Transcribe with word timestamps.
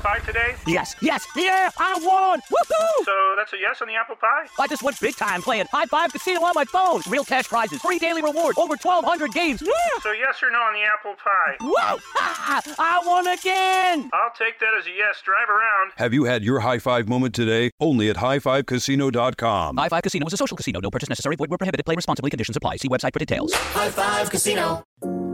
pie 0.00 0.18
today? 0.20 0.54
Yes, 0.66 0.96
yes, 1.00 1.26
yeah, 1.36 1.70
I 1.78 1.98
won! 2.02 2.40
Woohoo! 2.40 3.04
So 3.04 3.34
that's 3.36 3.52
a 3.52 3.58
yes 3.58 3.80
on 3.80 3.88
the 3.88 3.94
apple 3.94 4.16
pie? 4.16 4.46
I 4.58 4.66
just 4.66 4.82
went 4.82 4.98
big 5.00 5.16
time 5.16 5.42
playing 5.42 5.66
High 5.70 5.86
Five 5.86 6.12
Casino 6.12 6.40
on 6.42 6.52
my 6.54 6.64
phone. 6.64 7.02
Real 7.08 7.24
cash 7.24 7.48
prizes, 7.48 7.80
free 7.80 7.98
daily 7.98 8.22
rewards, 8.22 8.58
over 8.58 8.76
1,200 8.76 9.32
games. 9.32 9.62
Yeah! 9.62 9.72
So 10.02 10.12
yes 10.12 10.42
or 10.42 10.50
no 10.50 10.58
on 10.58 10.74
the 10.74 10.82
apple 10.82 11.14
pie? 11.14 11.56
Whoa! 11.60 11.98
Ah, 12.16 12.62
I 12.78 13.02
won 13.06 13.26
again! 13.28 14.10
I'll 14.12 14.32
take 14.36 14.58
that 14.60 14.74
as 14.78 14.86
a 14.86 14.90
yes. 14.90 15.20
Drive 15.24 15.48
around. 15.48 15.92
Have 15.96 16.14
you 16.14 16.24
had 16.24 16.42
your 16.42 16.60
high 16.60 16.78
five 16.78 17.08
moment 17.08 17.34
today? 17.34 17.70
Only 17.80 18.08
at 18.08 18.16
highfivecasino.com. 18.16 19.76
High 19.76 19.88
Five 19.88 20.02
Casino 20.02 20.26
is 20.26 20.32
a 20.32 20.36
social 20.36 20.56
casino. 20.56 20.80
No 20.80 20.90
purchase 20.90 21.08
necessary. 21.08 21.36
Void 21.36 21.50
where 21.50 21.58
prohibited. 21.58 21.84
Play 21.86 21.94
responsibly. 21.96 22.30
Conditions 22.30 22.56
apply. 22.56 22.76
See 22.76 22.88
website 22.88 23.12
for 23.12 23.18
details. 23.18 23.52
High 23.54 23.90
Five 23.90 24.30
Casino. 24.30 24.84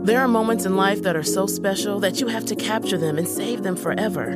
There 0.03 0.19
are 0.21 0.27
moments 0.27 0.65
in 0.65 0.75
life 0.75 1.01
that 1.03 1.15
are 1.15 1.23
so 1.23 1.47
special 1.47 1.99
that 1.99 2.21
you 2.21 2.27
have 2.27 2.45
to 2.45 2.55
capture 2.55 2.97
them 2.97 3.17
and 3.17 3.27
save 3.27 3.63
them 3.63 3.75
forever. 3.75 4.35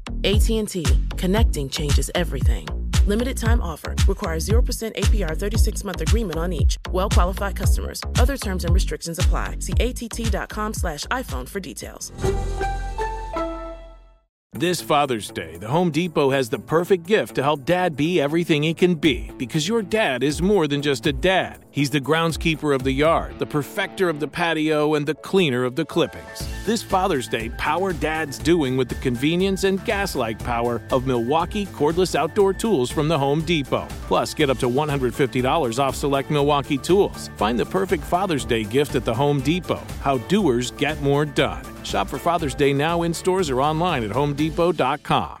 AT&T. 0.23 0.85
Connecting 1.17 1.69
changes 1.69 2.09
everything. 2.15 2.67
Limited 3.05 3.37
time 3.37 3.61
offer. 3.61 3.95
Requires 4.07 4.47
0% 4.47 4.95
APR 4.95 5.37
36 5.37 5.83
month 5.83 6.01
agreement 6.01 6.37
on 6.39 6.53
each. 6.53 6.77
Well 6.91 7.09
qualified 7.09 7.55
customers. 7.55 8.01
Other 8.19 8.37
terms 8.37 8.65
and 8.65 8.73
restrictions 8.73 9.19
apply. 9.19 9.57
See 9.59 9.73
att.com 9.79 10.73
slash 10.73 11.05
iPhone 11.07 11.47
for 11.47 11.59
details. 11.59 12.11
This 14.53 14.81
Father's 14.81 15.31
Day, 15.31 15.57
the 15.57 15.69
Home 15.69 15.89
Depot 15.89 16.29
has 16.29 16.49
the 16.49 16.59
perfect 16.59 17.07
gift 17.07 17.35
to 17.35 17.41
help 17.41 17.65
dad 17.65 17.95
be 17.95 18.21
everything 18.21 18.61
he 18.61 18.75
can 18.75 18.93
be 18.93 19.31
because 19.37 19.67
your 19.67 19.81
dad 19.81 20.21
is 20.21 20.39
more 20.41 20.67
than 20.67 20.83
just 20.83 21.07
a 21.07 21.13
dad. 21.13 21.65
He's 21.71 21.89
the 21.89 22.01
groundskeeper 22.01 22.75
of 22.75 22.83
the 22.83 22.91
yard, 22.91 23.39
the 23.39 23.47
perfecter 23.47 24.07
of 24.07 24.19
the 24.19 24.27
patio, 24.27 24.93
and 24.93 25.07
the 25.07 25.15
cleaner 25.15 25.63
of 25.63 25.77
the 25.77 25.85
clippings. 25.85 26.50
This 26.63 26.83
Father's 26.83 27.27
Day, 27.27 27.49
power 27.57 27.91
dad's 27.91 28.37
doing 28.37 28.77
with 28.77 28.87
the 28.87 28.95
convenience 28.95 29.63
and 29.63 29.83
gas 29.83 30.15
like 30.15 30.37
power 30.37 30.79
of 30.91 31.07
Milwaukee 31.07 31.65
cordless 31.65 32.13
outdoor 32.13 32.53
tools 32.53 32.91
from 32.91 33.07
the 33.07 33.17
Home 33.17 33.41
Depot. 33.41 33.87
Plus, 34.03 34.35
get 34.35 34.51
up 34.51 34.59
to 34.59 34.69
$150 34.69 35.79
off 35.79 35.95
select 35.95 36.29
Milwaukee 36.29 36.77
tools. 36.77 37.31
Find 37.35 37.57
the 37.57 37.65
perfect 37.65 38.03
Father's 38.03 38.45
Day 38.45 38.63
gift 38.63 38.93
at 38.93 39.05
the 39.05 39.13
Home 39.13 39.41
Depot. 39.41 39.81
How 40.01 40.19
doers 40.29 40.69
get 40.69 41.01
more 41.01 41.25
done. 41.25 41.65
Shop 41.83 42.07
for 42.07 42.19
Father's 42.19 42.53
Day 42.53 42.73
now 42.73 43.01
in 43.01 43.13
stores 43.13 43.49
or 43.49 43.59
online 43.59 44.03
at 44.03 44.11
homedepot.com. 44.11 45.40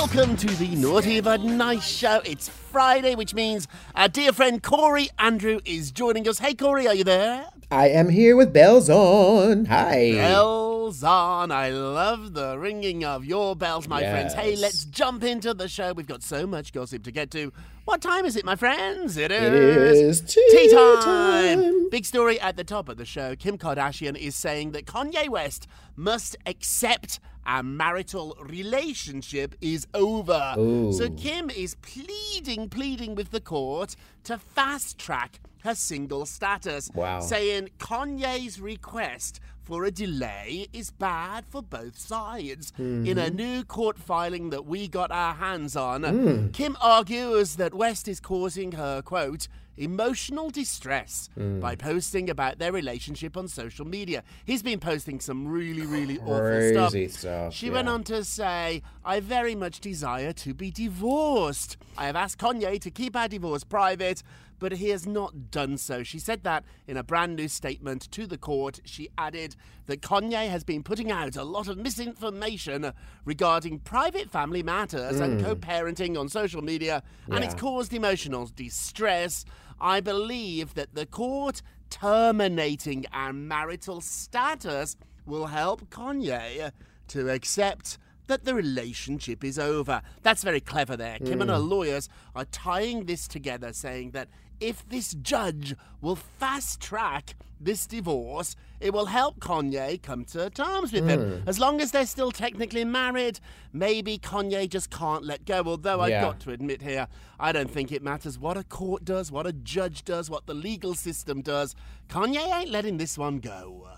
Welcome 0.00 0.34
to 0.38 0.46
the 0.56 0.76
Naughty 0.76 1.20
but 1.20 1.42
Nice 1.42 1.86
show. 1.86 2.22
It's 2.24 2.48
Friday, 2.48 3.14
which 3.14 3.34
means 3.34 3.68
our 3.94 4.08
dear 4.08 4.32
friend 4.32 4.62
Corey 4.62 5.10
Andrew 5.18 5.60
is 5.66 5.90
joining 5.92 6.26
us. 6.26 6.38
Hey, 6.38 6.54
Corey, 6.54 6.88
are 6.88 6.94
you 6.94 7.04
there? 7.04 7.44
I 7.72 7.88
am 7.90 8.08
here 8.08 8.34
with 8.34 8.52
bells 8.52 8.90
on. 8.90 9.66
Hi. 9.66 10.10
Bells 10.10 11.04
on. 11.04 11.52
I 11.52 11.70
love 11.70 12.34
the 12.34 12.58
ringing 12.58 13.04
of 13.04 13.24
your 13.24 13.54
bells, 13.54 13.86
my 13.86 14.00
friends. 14.00 14.34
Hey, 14.34 14.56
let's 14.56 14.84
jump 14.86 15.22
into 15.22 15.54
the 15.54 15.68
show. 15.68 15.92
We've 15.92 16.04
got 16.08 16.24
so 16.24 16.48
much 16.48 16.72
gossip 16.72 17.04
to 17.04 17.12
get 17.12 17.30
to. 17.30 17.52
What 17.84 18.00
time 18.00 18.24
is 18.24 18.34
it, 18.34 18.44
my 18.44 18.56
friends? 18.56 19.16
It 19.16 19.30
is, 19.30 20.00
It 20.00 20.04
is 20.04 20.20
tea 20.34 20.70
time. 20.74 21.60
time. 21.62 21.90
Big 21.90 22.04
story 22.04 22.40
at 22.40 22.56
the 22.56 22.64
top 22.64 22.88
of 22.88 22.96
the 22.96 23.04
show. 23.04 23.36
Kim 23.36 23.56
Kardashian 23.56 24.16
is 24.16 24.34
saying 24.34 24.72
that 24.72 24.86
Kanye 24.86 25.28
West 25.28 25.68
must 25.94 26.36
accept 26.46 27.20
our 27.46 27.62
marital 27.62 28.36
relationship 28.40 29.54
is 29.60 29.86
over. 29.94 30.54
Ooh. 30.58 30.92
So 30.92 31.08
Kim 31.10 31.50
is 31.50 31.76
pleading, 31.76 32.68
pleading 32.68 33.14
with 33.14 33.30
the 33.30 33.40
court 33.40 33.94
to 34.24 34.38
fast 34.38 34.98
track 34.98 35.38
her 35.62 35.74
single 35.74 36.26
status. 36.26 36.90
Wow. 36.94 37.20
Saying 37.20 37.70
Kanye's 37.78 38.60
request 38.60 39.40
for 39.62 39.84
a 39.84 39.90
delay 39.90 40.66
is 40.72 40.90
bad 40.90 41.46
for 41.46 41.62
both 41.62 41.98
sides. 41.98 42.72
In 42.78 43.06
a 43.06 43.26
mm-hmm. 43.26 43.36
new 43.36 43.64
court 43.64 43.98
filing 43.98 44.50
that 44.50 44.66
we 44.66 44.88
got 44.88 45.10
our 45.12 45.34
hands 45.34 45.76
on, 45.76 46.02
hmm. 46.02 46.48
Kim 46.48 46.76
argues 46.80 47.56
that 47.56 47.74
West 47.74 48.08
is 48.08 48.20
causing 48.20 48.72
her, 48.72 49.00
quote, 49.02 49.46
emotional 49.76 50.50
distress 50.50 51.30
hmm. 51.34 51.58
by 51.58 51.74
posting 51.74 52.28
about 52.28 52.58
their 52.58 52.72
relationship 52.72 53.36
on 53.36 53.48
social 53.48 53.86
media. 53.86 54.22
He's 54.44 54.62
been 54.62 54.80
posting 54.80 55.20
some 55.20 55.48
really, 55.48 55.86
really 55.86 56.18
awful 56.18 56.90
stuff. 56.90 57.10
Stuff, 57.12 57.54
She 57.54 57.70
went 57.70 57.88
on 57.88 58.04
to 58.04 58.24
say, 58.24 58.82
I 59.04 59.20
very 59.20 59.54
much 59.54 59.80
desire 59.80 60.32
to 60.34 60.52
be 60.54 60.70
divorced. 60.70 61.76
I 61.96 62.06
have 62.06 62.16
asked 62.16 62.38
Kanye 62.38 62.80
to 62.80 62.90
keep 62.90 63.16
our 63.16 63.28
divorce 63.28 63.64
private, 63.64 64.22
but 64.58 64.72
he 64.72 64.90
has 64.90 65.06
not 65.06 65.50
done 65.50 65.78
so. 65.78 66.02
She 66.02 66.18
said 66.18 66.42
that 66.44 66.64
in 66.86 66.98
a 66.98 67.02
brand 67.02 67.34
new 67.36 67.48
statement 67.48 68.10
to 68.12 68.26
the 68.26 68.36
court. 68.36 68.80
She 68.84 69.08
added 69.16 69.56
that 69.86 70.02
Kanye 70.02 70.50
has 70.50 70.64
been 70.64 70.82
putting 70.82 71.10
out 71.10 71.34
a 71.34 71.44
lot 71.44 71.66
of 71.66 71.78
misinformation 71.78 72.92
regarding 73.24 73.78
private 73.78 74.30
family 74.30 74.62
matters 74.62 75.18
and 75.18 75.42
co 75.42 75.56
parenting 75.56 76.18
on 76.18 76.28
social 76.28 76.60
media, 76.60 77.02
and 77.30 77.42
it's 77.42 77.54
Mm. 77.54 77.58
Caused 77.58 77.94
emotional 77.94 78.50
distress. 78.54 79.44
I 79.80 80.00
believe 80.00 80.74
that 80.74 80.94
the 80.94 81.06
court 81.06 81.62
terminating 81.88 83.06
our 83.12 83.32
marital 83.32 84.00
status 84.02 84.96
will 85.24 85.46
help 85.46 85.88
Kanye 85.90 86.72
to 87.08 87.30
accept 87.30 87.98
that 88.30 88.44
the 88.44 88.54
relationship 88.54 89.44
is 89.44 89.58
over. 89.58 90.00
That's 90.22 90.42
very 90.42 90.60
clever 90.60 90.96
there. 90.96 91.18
Kim 91.18 91.40
and 91.42 91.50
her 91.50 91.56
mm. 91.56 91.68
lawyers 91.68 92.08
are 92.34 92.46
tying 92.46 93.04
this 93.04 93.28
together, 93.28 93.72
saying 93.72 94.12
that 94.12 94.28
if 94.60 94.88
this 94.88 95.14
judge 95.14 95.74
will 96.00 96.16
fast 96.16 96.80
track 96.80 97.34
this 97.60 97.86
divorce, 97.86 98.56
it 98.78 98.92
will 98.92 99.06
help 99.06 99.38
Kanye 99.40 100.00
come 100.00 100.24
to 100.26 100.48
terms 100.50 100.92
with 100.92 101.06
him. 101.06 101.20
Mm. 101.20 101.42
As 101.46 101.58
long 101.58 101.80
as 101.80 101.90
they're 101.90 102.06
still 102.06 102.30
technically 102.30 102.84
married, 102.84 103.40
maybe 103.72 104.16
Kanye 104.16 104.68
just 104.68 104.90
can't 104.90 105.24
let 105.24 105.44
go. 105.44 105.62
Although 105.66 106.00
I've 106.00 106.22
got 106.22 106.40
to 106.40 106.52
admit 106.52 106.82
here, 106.82 107.08
I 107.38 107.52
don't 107.52 107.70
think 107.70 107.92
it 107.92 108.02
matters 108.02 108.38
what 108.38 108.56
a 108.56 108.64
court 108.64 109.04
does, 109.04 109.30
what 109.30 109.46
a 109.46 109.52
judge 109.52 110.04
does, 110.04 110.30
what 110.30 110.46
the 110.46 110.54
legal 110.54 110.94
system 110.94 111.42
does. 111.42 111.74
Kanye 112.08 112.60
ain't 112.60 112.70
letting 112.70 112.96
this 112.96 113.18
one 113.18 113.40
go. 113.40 113.88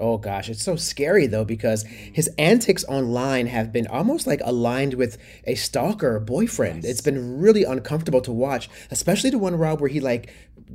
Oh 0.00 0.18
gosh, 0.18 0.48
it's 0.48 0.62
so 0.62 0.76
scary 0.76 1.26
though 1.26 1.44
because 1.44 1.84
his 1.84 2.28
antics 2.38 2.84
online 2.84 3.46
have 3.46 3.72
been 3.72 3.86
almost 3.86 4.26
like 4.26 4.40
aligned 4.44 4.94
with 4.94 5.18
a 5.46 5.54
stalker 5.54 6.18
boyfriend. 6.18 6.84
It's 6.84 7.00
been 7.00 7.38
really 7.38 7.64
uncomfortable 7.64 8.20
to 8.22 8.32
watch, 8.32 8.68
especially 8.90 9.30
the 9.30 9.38
one 9.38 9.56
Rob 9.56 9.80
where 9.80 9.88
he 9.88 10.00
like 10.00 10.32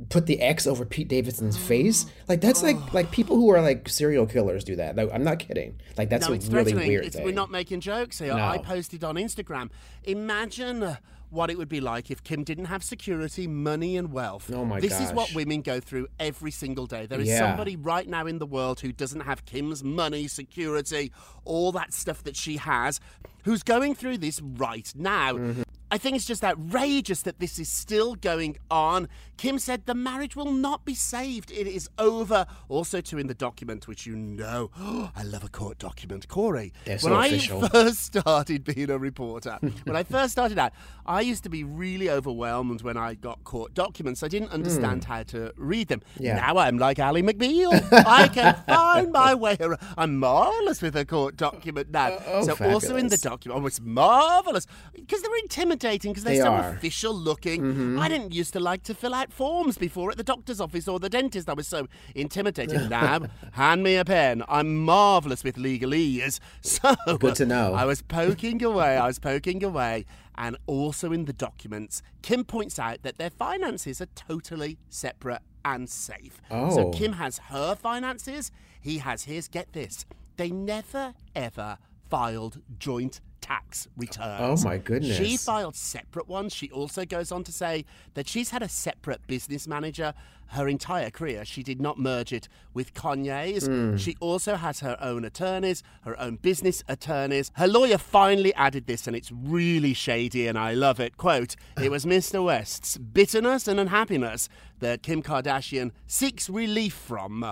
put 0.08 0.26
the 0.26 0.40
X 0.40 0.66
over 0.66 0.84
Pete 0.84 1.08
Davidson's 1.08 1.56
face. 1.56 2.06
Like 2.28 2.40
that's 2.40 2.62
like 2.62 2.76
oh. 2.76 2.88
like 2.92 3.10
people 3.10 3.34
who 3.34 3.50
are 3.50 3.60
like 3.60 3.88
serial 3.88 4.24
killers 4.24 4.62
do 4.62 4.76
that. 4.76 4.94
Like, 4.94 5.10
I'm 5.12 5.24
not 5.24 5.40
kidding. 5.40 5.80
Like 5.98 6.10
that's 6.10 6.28
no, 6.28 6.32
a 6.32 6.36
it's 6.36 6.46
really 6.46 6.74
weird 6.74 7.06
It's, 7.06 7.16
thing. 7.16 7.24
we're 7.24 7.34
not 7.34 7.50
making 7.50 7.80
jokes 7.80 8.20
here. 8.20 8.28
No. 8.28 8.44
I 8.44 8.58
posted 8.58 9.02
on 9.02 9.16
Instagram. 9.16 9.70
Imagine 10.04 10.96
what 11.30 11.50
it 11.50 11.56
would 11.58 11.68
be 11.68 11.80
like 11.80 12.10
if 12.10 12.22
Kim 12.22 12.44
didn't 12.44 12.66
have 12.66 12.82
security, 12.82 13.46
money, 13.46 13.96
and 13.96 14.12
wealth. 14.12 14.50
Oh 14.52 14.64
my 14.64 14.80
This 14.80 15.00
is 15.00 15.12
what 15.12 15.32
women 15.34 15.62
go 15.62 15.80
through 15.80 16.08
every 16.18 16.50
single 16.50 16.86
day. 16.86 17.06
There 17.06 17.20
is 17.20 17.28
Yeah. 17.28 17.38
somebody 17.38 17.76
right 17.76 18.08
now 18.08 18.26
in 18.26 18.38
the 18.38 18.46
world 18.46 18.80
who 18.80 18.92
doesn't 18.92 19.20
have 19.20 19.44
Kim's 19.44 19.82
money, 19.84 20.26
security, 20.28 21.12
all 21.44 21.72
that 21.72 21.92
stuff 21.94 22.22
that 22.24 22.36
she 22.36 22.56
has, 22.58 23.00
who's 23.44 23.62
going 23.62 23.94
through 23.94 24.18
this 24.18 24.40
right 24.40 24.92
now. 24.96 25.34
Mm-hmm. 25.34 25.62
I 25.92 25.98
think 25.98 26.14
it's 26.14 26.26
just 26.26 26.44
outrageous 26.44 27.22
that 27.22 27.40
this 27.40 27.58
is 27.58 27.68
still 27.68 28.14
going 28.14 28.58
on. 28.70 29.08
Kim 29.36 29.58
said 29.58 29.86
the 29.86 29.94
marriage 29.94 30.36
will 30.36 30.52
not 30.52 30.84
be 30.84 30.94
saved. 30.94 31.50
It 31.50 31.66
is 31.66 31.88
over. 31.98 32.46
Also, 32.68 33.00
too, 33.00 33.18
in 33.18 33.26
the 33.26 33.34
document, 33.34 33.88
which 33.88 34.06
you 34.06 34.14
know, 34.14 34.70
I 35.16 35.24
love 35.24 35.42
a 35.42 35.48
court 35.48 35.78
document. 35.78 36.28
Corey, 36.28 36.72
when 36.86 36.98
so 36.98 37.12
I 37.12 37.26
official. 37.26 37.68
first 37.68 38.04
started 38.04 38.62
being 38.62 38.90
a 38.90 38.98
reporter, 38.98 39.58
when 39.84 39.96
I 39.96 40.04
first 40.04 40.32
started 40.32 40.58
out, 40.58 40.72
I 41.06 41.22
used 41.22 41.42
to 41.42 41.48
be 41.48 41.64
really 41.64 42.08
overwhelmed 42.08 42.82
when 42.82 42.96
I 42.96 43.14
got 43.14 43.42
court 43.42 43.74
documents. 43.74 44.22
I 44.22 44.28
didn't 44.28 44.50
understand 44.50 45.04
hmm. 45.04 45.12
how 45.12 45.22
to 45.24 45.52
read 45.56 45.88
them. 45.88 46.02
Yeah. 46.18 46.36
Now 46.36 46.58
I'm 46.58 46.78
like 46.78 47.00
Ally 47.00 47.22
McBeal. 47.22 47.72
I 48.06 48.28
can 48.28 48.54
find 48.68 49.10
my 49.10 49.34
way 49.34 49.56
around. 49.58 49.80
I'm 49.96 50.18
marvelous 50.18 50.82
with 50.82 50.94
a 50.94 51.04
court 51.04 51.36
document 51.36 51.90
now. 51.90 52.10
oh, 52.10 52.22
oh 52.26 52.54
so 52.54 52.70
also 52.70 52.96
in 52.96 53.08
the 53.08 53.16
document, 53.16 53.60
oh, 53.60 53.66
it's 53.66 53.80
marvelous 53.80 54.68
because 54.94 55.22
they're 55.22 55.38
intimidating 55.38 55.79
because 55.80 56.24
they're 56.24 56.34
They 56.34 56.40
so 56.40 56.52
are. 56.52 56.62
Mm-hmm. 56.62 56.76
official 56.76 57.14
looking. 57.14 57.98
I 57.98 58.08
didn't 58.08 58.32
used 58.32 58.52
to 58.52 58.60
like 58.60 58.82
to 58.84 58.94
fill 58.94 59.14
out 59.14 59.32
forms 59.32 59.78
before 59.78 60.10
at 60.10 60.16
the 60.16 60.22
doctor's 60.22 60.60
office 60.60 60.86
or 60.88 60.98
the 60.98 61.08
dentist. 61.08 61.48
I 61.48 61.54
was 61.54 61.66
so 61.66 61.88
intimidated. 62.14 62.88
now, 62.90 63.20
hand 63.52 63.82
me 63.82 63.96
a 63.96 64.04
pen. 64.04 64.42
I'm 64.48 64.76
marvelous 64.76 65.44
with 65.44 65.56
legalese. 65.56 66.38
So 66.62 66.94
Good 67.18 67.34
to 67.36 67.46
know. 67.46 67.74
I 67.74 67.84
was 67.84 68.02
poking 68.02 68.62
away. 68.62 68.96
I 68.96 69.06
was 69.06 69.18
poking 69.18 69.64
away. 69.64 70.04
And 70.36 70.56
also 70.66 71.12
in 71.12 71.24
the 71.24 71.32
documents, 71.32 72.02
Kim 72.22 72.44
points 72.44 72.78
out 72.78 73.02
that 73.02 73.18
their 73.18 73.30
finances 73.30 74.00
are 74.00 74.06
totally 74.14 74.78
separate 74.88 75.42
and 75.64 75.88
safe. 75.88 76.40
Oh. 76.50 76.74
So. 76.74 76.90
Kim 76.90 77.14
has 77.14 77.38
her 77.48 77.74
finances, 77.74 78.50
he 78.80 78.98
has 78.98 79.24
his. 79.24 79.48
Get 79.48 79.72
this. 79.72 80.06
They 80.36 80.50
never, 80.50 81.14
ever 81.34 81.78
filed 82.08 82.60
joint 82.78 83.20
tax 83.50 83.88
returns. 83.96 84.64
Oh, 84.64 84.68
my 84.68 84.78
goodness. 84.78 85.16
She 85.16 85.36
filed 85.36 85.74
separate 85.74 86.28
ones. 86.28 86.54
She 86.54 86.70
also 86.70 87.04
goes 87.04 87.32
on 87.32 87.42
to 87.44 87.52
say 87.52 87.84
that 88.14 88.28
she's 88.28 88.50
had 88.50 88.62
a 88.62 88.68
separate 88.68 89.26
business 89.26 89.66
manager 89.66 90.14
her 90.50 90.68
entire 90.68 91.10
career. 91.10 91.44
She 91.44 91.62
did 91.62 91.80
not 91.80 91.98
merge 91.98 92.32
it 92.32 92.48
with 92.74 92.94
Kanye's. 92.94 93.66
Hmm. 93.66 93.96
She 93.96 94.16
also 94.20 94.56
has 94.56 94.80
her 94.80 94.96
own 95.00 95.24
attorneys, 95.24 95.82
her 96.02 96.18
own 96.20 96.36
business 96.36 96.82
attorneys. 96.88 97.50
Her 97.54 97.68
lawyer 97.68 97.98
finally 97.98 98.54
added 98.54 98.86
this, 98.86 99.06
and 99.06 99.16
it's 99.16 99.30
really 99.32 99.94
shady, 99.94 100.46
and 100.46 100.58
I 100.58 100.74
love 100.74 101.00
it. 101.00 101.16
Quote, 101.16 101.56
it 101.80 101.90
was 101.90 102.04
Mr. 102.10 102.44
West's 102.44 102.98
bitterness 102.98 103.68
and 103.68 103.78
unhappiness 103.78 104.48
that 104.80 105.02
Kim 105.02 105.22
Kardashian 105.22 105.92
seeks 106.06 106.50
relief 106.50 106.94
from. 106.94 107.44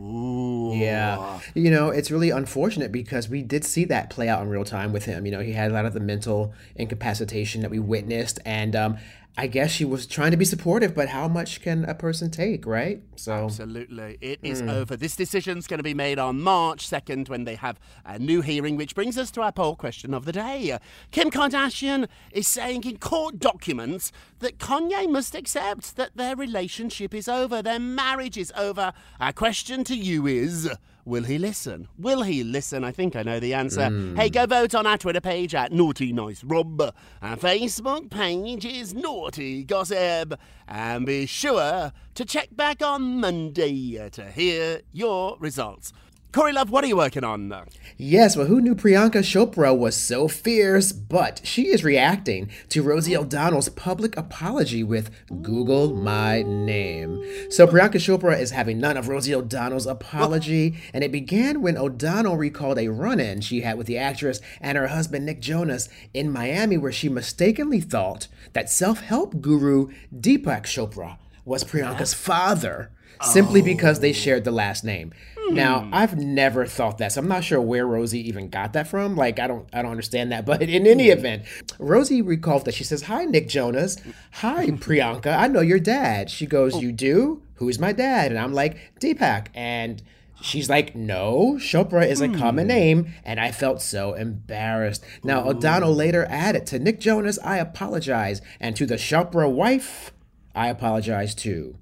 Ooh. 0.00 0.74
Yeah. 0.74 1.40
You 1.54 1.70
know, 1.70 1.90
it's 1.90 2.10
really 2.10 2.30
unfortunate 2.30 2.90
because 2.90 3.28
we 3.28 3.42
did 3.42 3.64
see 3.64 3.84
that 3.86 4.10
play 4.10 4.28
out 4.28 4.42
in 4.42 4.48
real 4.48 4.64
time 4.64 4.92
with 4.92 5.04
him. 5.04 5.24
You 5.26 5.32
know, 5.32 5.40
he 5.40 5.52
had 5.52 5.70
a 5.70 5.74
lot 5.74 5.84
of 5.84 5.92
the 5.92 6.00
mental 6.00 6.52
incapacitation 6.74 7.60
that 7.62 7.70
we 7.70 7.78
witnessed. 7.78 8.38
And 8.44 8.74
um, 8.74 8.98
I 9.34 9.46
guess 9.46 9.70
she 9.70 9.86
was 9.86 10.06
trying 10.06 10.32
to 10.32 10.36
be 10.36 10.44
supportive, 10.44 10.94
but 10.94 11.08
how 11.08 11.26
much 11.26 11.62
can 11.62 11.86
a 11.86 11.94
person 11.94 12.30
take, 12.30 12.66
right? 12.66 13.00
So, 13.16 13.46
Absolutely. 13.46 14.18
It 14.20 14.40
is 14.42 14.60
Hmm. 14.60 14.68
over. 14.68 14.94
This 14.94 15.16
decision's 15.16 15.66
going 15.66 15.78
to 15.78 15.82
be 15.84 15.94
made 15.94 16.18
on 16.18 16.42
March 16.42 16.86
2nd 16.86 17.30
when 17.30 17.44
they 17.44 17.54
have 17.54 17.80
a 18.04 18.18
new 18.18 18.42
hearing, 18.42 18.76
which 18.76 18.94
brings 18.94 19.16
us 19.16 19.30
to 19.30 19.40
our 19.40 19.50
poll 19.50 19.74
question 19.74 20.12
of 20.12 20.26
the 20.26 20.32
day. 20.32 20.78
Kim 21.12 21.30
Kardashian 21.30 22.08
is 22.32 22.46
saying 22.46 22.84
in 22.84 22.98
court 22.98 23.38
documents 23.38 24.12
that 24.40 24.58
Kanye 24.58 25.08
must 25.08 25.34
accept 25.34 25.96
that 25.96 26.14
their 26.14 26.36
relationship 26.36 27.14
is 27.14 27.26
over, 27.26 27.62
their 27.62 27.80
marriage 27.80 28.36
is 28.36 28.52
over. 28.54 28.92
Our 29.18 29.32
question 29.32 29.82
to 29.84 29.96
you 29.96 30.26
is. 30.26 30.68
Will 31.04 31.24
he 31.24 31.36
listen? 31.36 31.88
Will 31.98 32.22
he 32.22 32.44
listen? 32.44 32.84
I 32.84 32.92
think 32.92 33.16
I 33.16 33.24
know 33.24 33.40
the 33.40 33.54
answer. 33.54 33.88
Hmm. 33.88 34.14
Hey, 34.14 34.30
go 34.30 34.46
vote 34.46 34.72
on 34.72 34.86
our 34.86 34.96
Twitter 34.96 35.20
page 35.20 35.52
at 35.52 35.72
Naughty 35.72 36.12
Nice 36.12 36.44
Rob. 36.44 36.80
Our 37.20 37.36
Facebook 37.36 38.08
page 38.08 38.64
is 38.64 38.94
Naughty 38.94 39.64
Gossip. 39.64 40.38
And 40.68 41.04
be 41.04 41.26
sure 41.26 41.92
to 42.14 42.24
check 42.24 42.54
back 42.54 42.82
on 42.82 43.18
Monday 43.18 44.08
to 44.10 44.30
hear 44.30 44.82
your 44.92 45.36
results. 45.40 45.92
Corey 46.32 46.54
Love, 46.54 46.70
what 46.70 46.82
are 46.82 46.86
you 46.86 46.96
working 46.96 47.24
on? 47.24 47.52
yes, 47.98 48.38
well, 48.38 48.46
who 48.46 48.62
knew 48.62 48.74
Priyanka 48.74 49.20
Chopra 49.20 49.76
was 49.76 49.94
so 49.94 50.28
fierce? 50.28 50.90
But 50.90 51.42
she 51.44 51.68
is 51.68 51.84
reacting 51.84 52.48
to 52.70 52.82
Rosie 52.82 53.14
O'Donnell's 53.14 53.68
public 53.68 54.16
apology 54.16 54.82
with 54.82 55.10
Google 55.42 55.92
My 55.92 56.40
Name. 56.40 57.22
So, 57.50 57.66
Priyanka 57.66 57.96
Chopra 57.96 58.40
is 58.40 58.50
having 58.50 58.78
none 58.80 58.96
of 58.96 59.08
Rosie 59.08 59.34
O'Donnell's 59.34 59.84
apology, 59.84 60.74
and 60.94 61.04
it 61.04 61.12
began 61.12 61.60
when 61.60 61.76
O'Donnell 61.76 62.38
recalled 62.38 62.78
a 62.78 62.88
run 62.88 63.20
in 63.20 63.42
she 63.42 63.60
had 63.60 63.76
with 63.76 63.86
the 63.86 63.98
actress 63.98 64.40
and 64.58 64.78
her 64.78 64.86
husband 64.86 65.26
Nick 65.26 65.42
Jonas 65.42 65.90
in 66.14 66.32
Miami, 66.32 66.78
where 66.78 66.92
she 66.92 67.10
mistakenly 67.10 67.82
thought 67.82 68.28
that 68.54 68.70
self 68.70 69.00
help 69.00 69.42
guru 69.42 69.88
Deepak 70.10 70.62
Chopra 70.62 71.18
was 71.44 71.62
Priyanka's 71.62 72.14
father 72.14 72.90
simply 73.22 73.60
oh. 73.60 73.64
because 73.64 74.00
they 74.00 74.12
shared 74.12 74.44
the 74.44 74.50
last 74.50 74.84
name. 74.84 75.12
Now, 75.50 75.80
hmm. 75.80 75.94
I've 75.94 76.16
never 76.16 76.66
thought 76.66 76.98
that, 76.98 77.12
so 77.12 77.20
I'm 77.20 77.28
not 77.28 77.44
sure 77.44 77.60
where 77.60 77.86
Rosie 77.86 78.26
even 78.28 78.48
got 78.48 78.72
that 78.74 78.86
from. 78.86 79.16
Like, 79.16 79.38
I 79.38 79.46
don't, 79.46 79.68
I 79.72 79.82
don't 79.82 79.90
understand 79.90 80.32
that. 80.32 80.46
But 80.52 80.62
in 80.62 80.86
any 80.86 81.06
hmm. 81.06 81.18
event, 81.18 81.42
Rosie 81.78 82.22
recalled 82.22 82.64
that 82.66 82.74
she 82.74 82.84
says, 82.84 83.02
"Hi, 83.02 83.24
Nick 83.24 83.48
Jonas. 83.48 83.96
Hi, 84.34 84.66
Priyanka. 84.70 85.36
I 85.36 85.48
know 85.48 85.60
your 85.60 85.80
dad." 85.80 86.30
She 86.30 86.46
goes, 86.46 86.74
oh. 86.74 86.80
"You 86.80 86.92
do? 86.92 87.42
Who's 87.54 87.78
my 87.78 87.92
dad?" 87.92 88.30
And 88.32 88.40
I'm 88.40 88.52
like, 88.52 88.98
"Deepak." 89.00 89.48
And 89.54 90.02
She's 90.42 90.68
like, 90.68 90.96
no, 90.96 91.54
Chopra 91.58 92.04
is 92.04 92.20
a 92.20 92.28
common 92.28 92.64
hmm. 92.64 92.74
name, 92.74 93.14
and 93.24 93.38
I 93.38 93.52
felt 93.52 93.80
so 93.80 94.14
embarrassed. 94.14 95.04
Now, 95.22 95.48
O'Donnell 95.48 95.90
oh. 95.90 95.94
later 95.94 96.26
added, 96.28 96.66
to 96.66 96.80
Nick 96.80 96.98
Jonas, 96.98 97.38
I 97.44 97.58
apologize, 97.58 98.42
and 98.58 98.74
to 98.74 98.84
the 98.84 98.96
Chopra 98.96 99.48
wife, 99.48 100.12
I 100.52 100.66
apologize 100.66 101.36
too. 101.36 101.78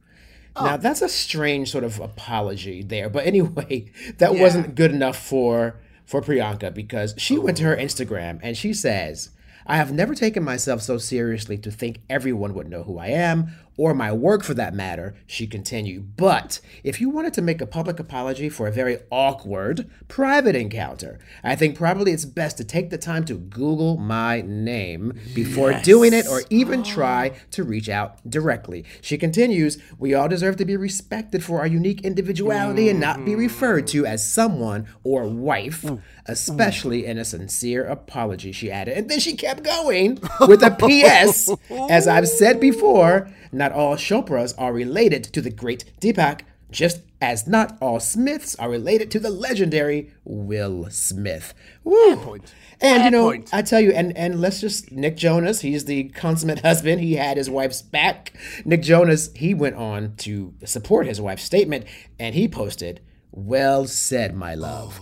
Now, 0.62 0.74
oh. 0.74 0.76
that's 0.76 1.02
a 1.02 1.08
strange 1.08 1.70
sort 1.70 1.84
of 1.84 2.00
apology 2.00 2.82
there. 2.82 3.08
But 3.08 3.26
anyway, 3.26 3.90
that 4.18 4.34
wasn't 4.34 4.74
good 4.74 4.92
enough 4.92 5.18
for 5.18 5.80
for 6.04 6.20
Priyanka 6.20 6.74
because 6.74 7.14
she 7.16 7.38
went 7.38 7.56
to 7.58 7.64
her 7.64 7.76
Instagram 7.76 8.40
and 8.42 8.56
she 8.56 8.72
says, 8.72 9.30
I 9.66 9.76
have 9.76 9.92
never 9.92 10.14
taken 10.14 10.42
myself 10.42 10.82
so 10.82 10.98
seriously 10.98 11.56
to 11.58 11.70
think 11.70 12.00
everyone 12.10 12.54
would 12.54 12.68
know 12.68 12.82
who 12.82 12.98
I 12.98 13.08
am 13.08 13.52
or 13.80 13.94
my 13.94 14.12
work 14.12 14.44
for 14.44 14.52
that 14.52 14.74
matter, 14.74 15.14
she 15.26 15.46
continued. 15.46 16.14
But 16.14 16.60
if 16.84 17.00
you 17.00 17.08
wanted 17.08 17.32
to 17.32 17.40
make 17.40 17.62
a 17.62 17.66
public 17.66 17.98
apology 17.98 18.50
for 18.50 18.68
a 18.68 18.70
very 18.70 18.98
awkward 19.10 19.90
private 20.06 20.54
encounter, 20.54 21.18
I 21.42 21.56
think 21.56 21.78
probably 21.78 22.12
it's 22.12 22.26
best 22.26 22.58
to 22.58 22.64
take 22.64 22.90
the 22.90 22.98
time 22.98 23.24
to 23.24 23.34
Google 23.36 23.96
my 23.96 24.42
name 24.42 25.18
before 25.34 25.72
doing 25.82 26.12
it 26.12 26.28
or 26.28 26.42
even 26.50 26.82
try 26.82 27.32
to 27.52 27.64
reach 27.64 27.88
out 27.88 28.18
directly. 28.28 28.84
She 29.00 29.16
continues, 29.16 29.78
We 29.96 30.12
all 30.12 30.28
deserve 30.28 30.56
to 30.56 30.66
be 30.66 30.76
respected 30.76 31.42
for 31.42 31.60
our 31.60 31.66
unique 31.66 32.02
individuality 32.02 32.90
and 32.90 33.00
not 33.00 33.24
be 33.24 33.34
referred 33.34 33.86
to 33.88 34.04
as 34.04 34.30
someone 34.30 34.88
or 35.04 35.26
wife, 35.26 35.86
especially 36.26 37.06
in 37.06 37.16
a 37.16 37.24
sincere 37.24 37.86
apology, 37.86 38.52
she 38.52 38.70
added. 38.70 38.98
And 38.98 39.08
then 39.10 39.20
she 39.20 39.36
kept 39.36 39.62
going 39.62 40.18
with 40.46 40.62
a 40.62 40.70
P.S. 40.70 41.48
As 41.88 42.06
I've 42.06 42.28
said 42.28 42.60
before, 42.60 43.30
not 43.52 43.69
all 43.70 43.96
Chopras 43.96 44.54
are 44.58 44.72
related 44.72 45.24
to 45.24 45.40
the 45.40 45.50
great 45.50 45.92
Deepak, 46.00 46.42
just 46.70 47.02
as 47.20 47.46
not 47.46 47.76
all 47.80 48.00
Smiths 48.00 48.54
are 48.56 48.70
related 48.70 49.10
to 49.10 49.20
the 49.20 49.30
legendary 49.30 50.12
Will 50.24 50.88
Smith. 50.90 51.52
Woo. 51.84 52.16
point. 52.16 52.54
And 52.80 53.04
you 53.04 53.10
know, 53.10 53.30
point. 53.30 53.50
I 53.52 53.62
tell 53.62 53.80
you, 53.80 53.92
and 53.92 54.16
and 54.16 54.40
let's 54.40 54.60
just 54.60 54.90
Nick 54.90 55.16
Jonas, 55.16 55.60
he's 55.60 55.84
the 55.84 56.04
consummate 56.10 56.60
husband. 56.64 57.00
He 57.00 57.14
had 57.14 57.36
his 57.36 57.50
wife's 57.50 57.82
back. 57.82 58.32
Nick 58.64 58.82
Jonas, 58.82 59.30
he 59.34 59.52
went 59.54 59.76
on 59.76 60.16
to 60.18 60.54
support 60.64 61.06
his 61.06 61.20
wife's 61.20 61.44
statement, 61.44 61.84
and 62.18 62.34
he 62.34 62.48
posted, 62.48 63.00
"Well 63.30 63.86
said, 63.86 64.34
my 64.34 64.54
love." 64.54 64.98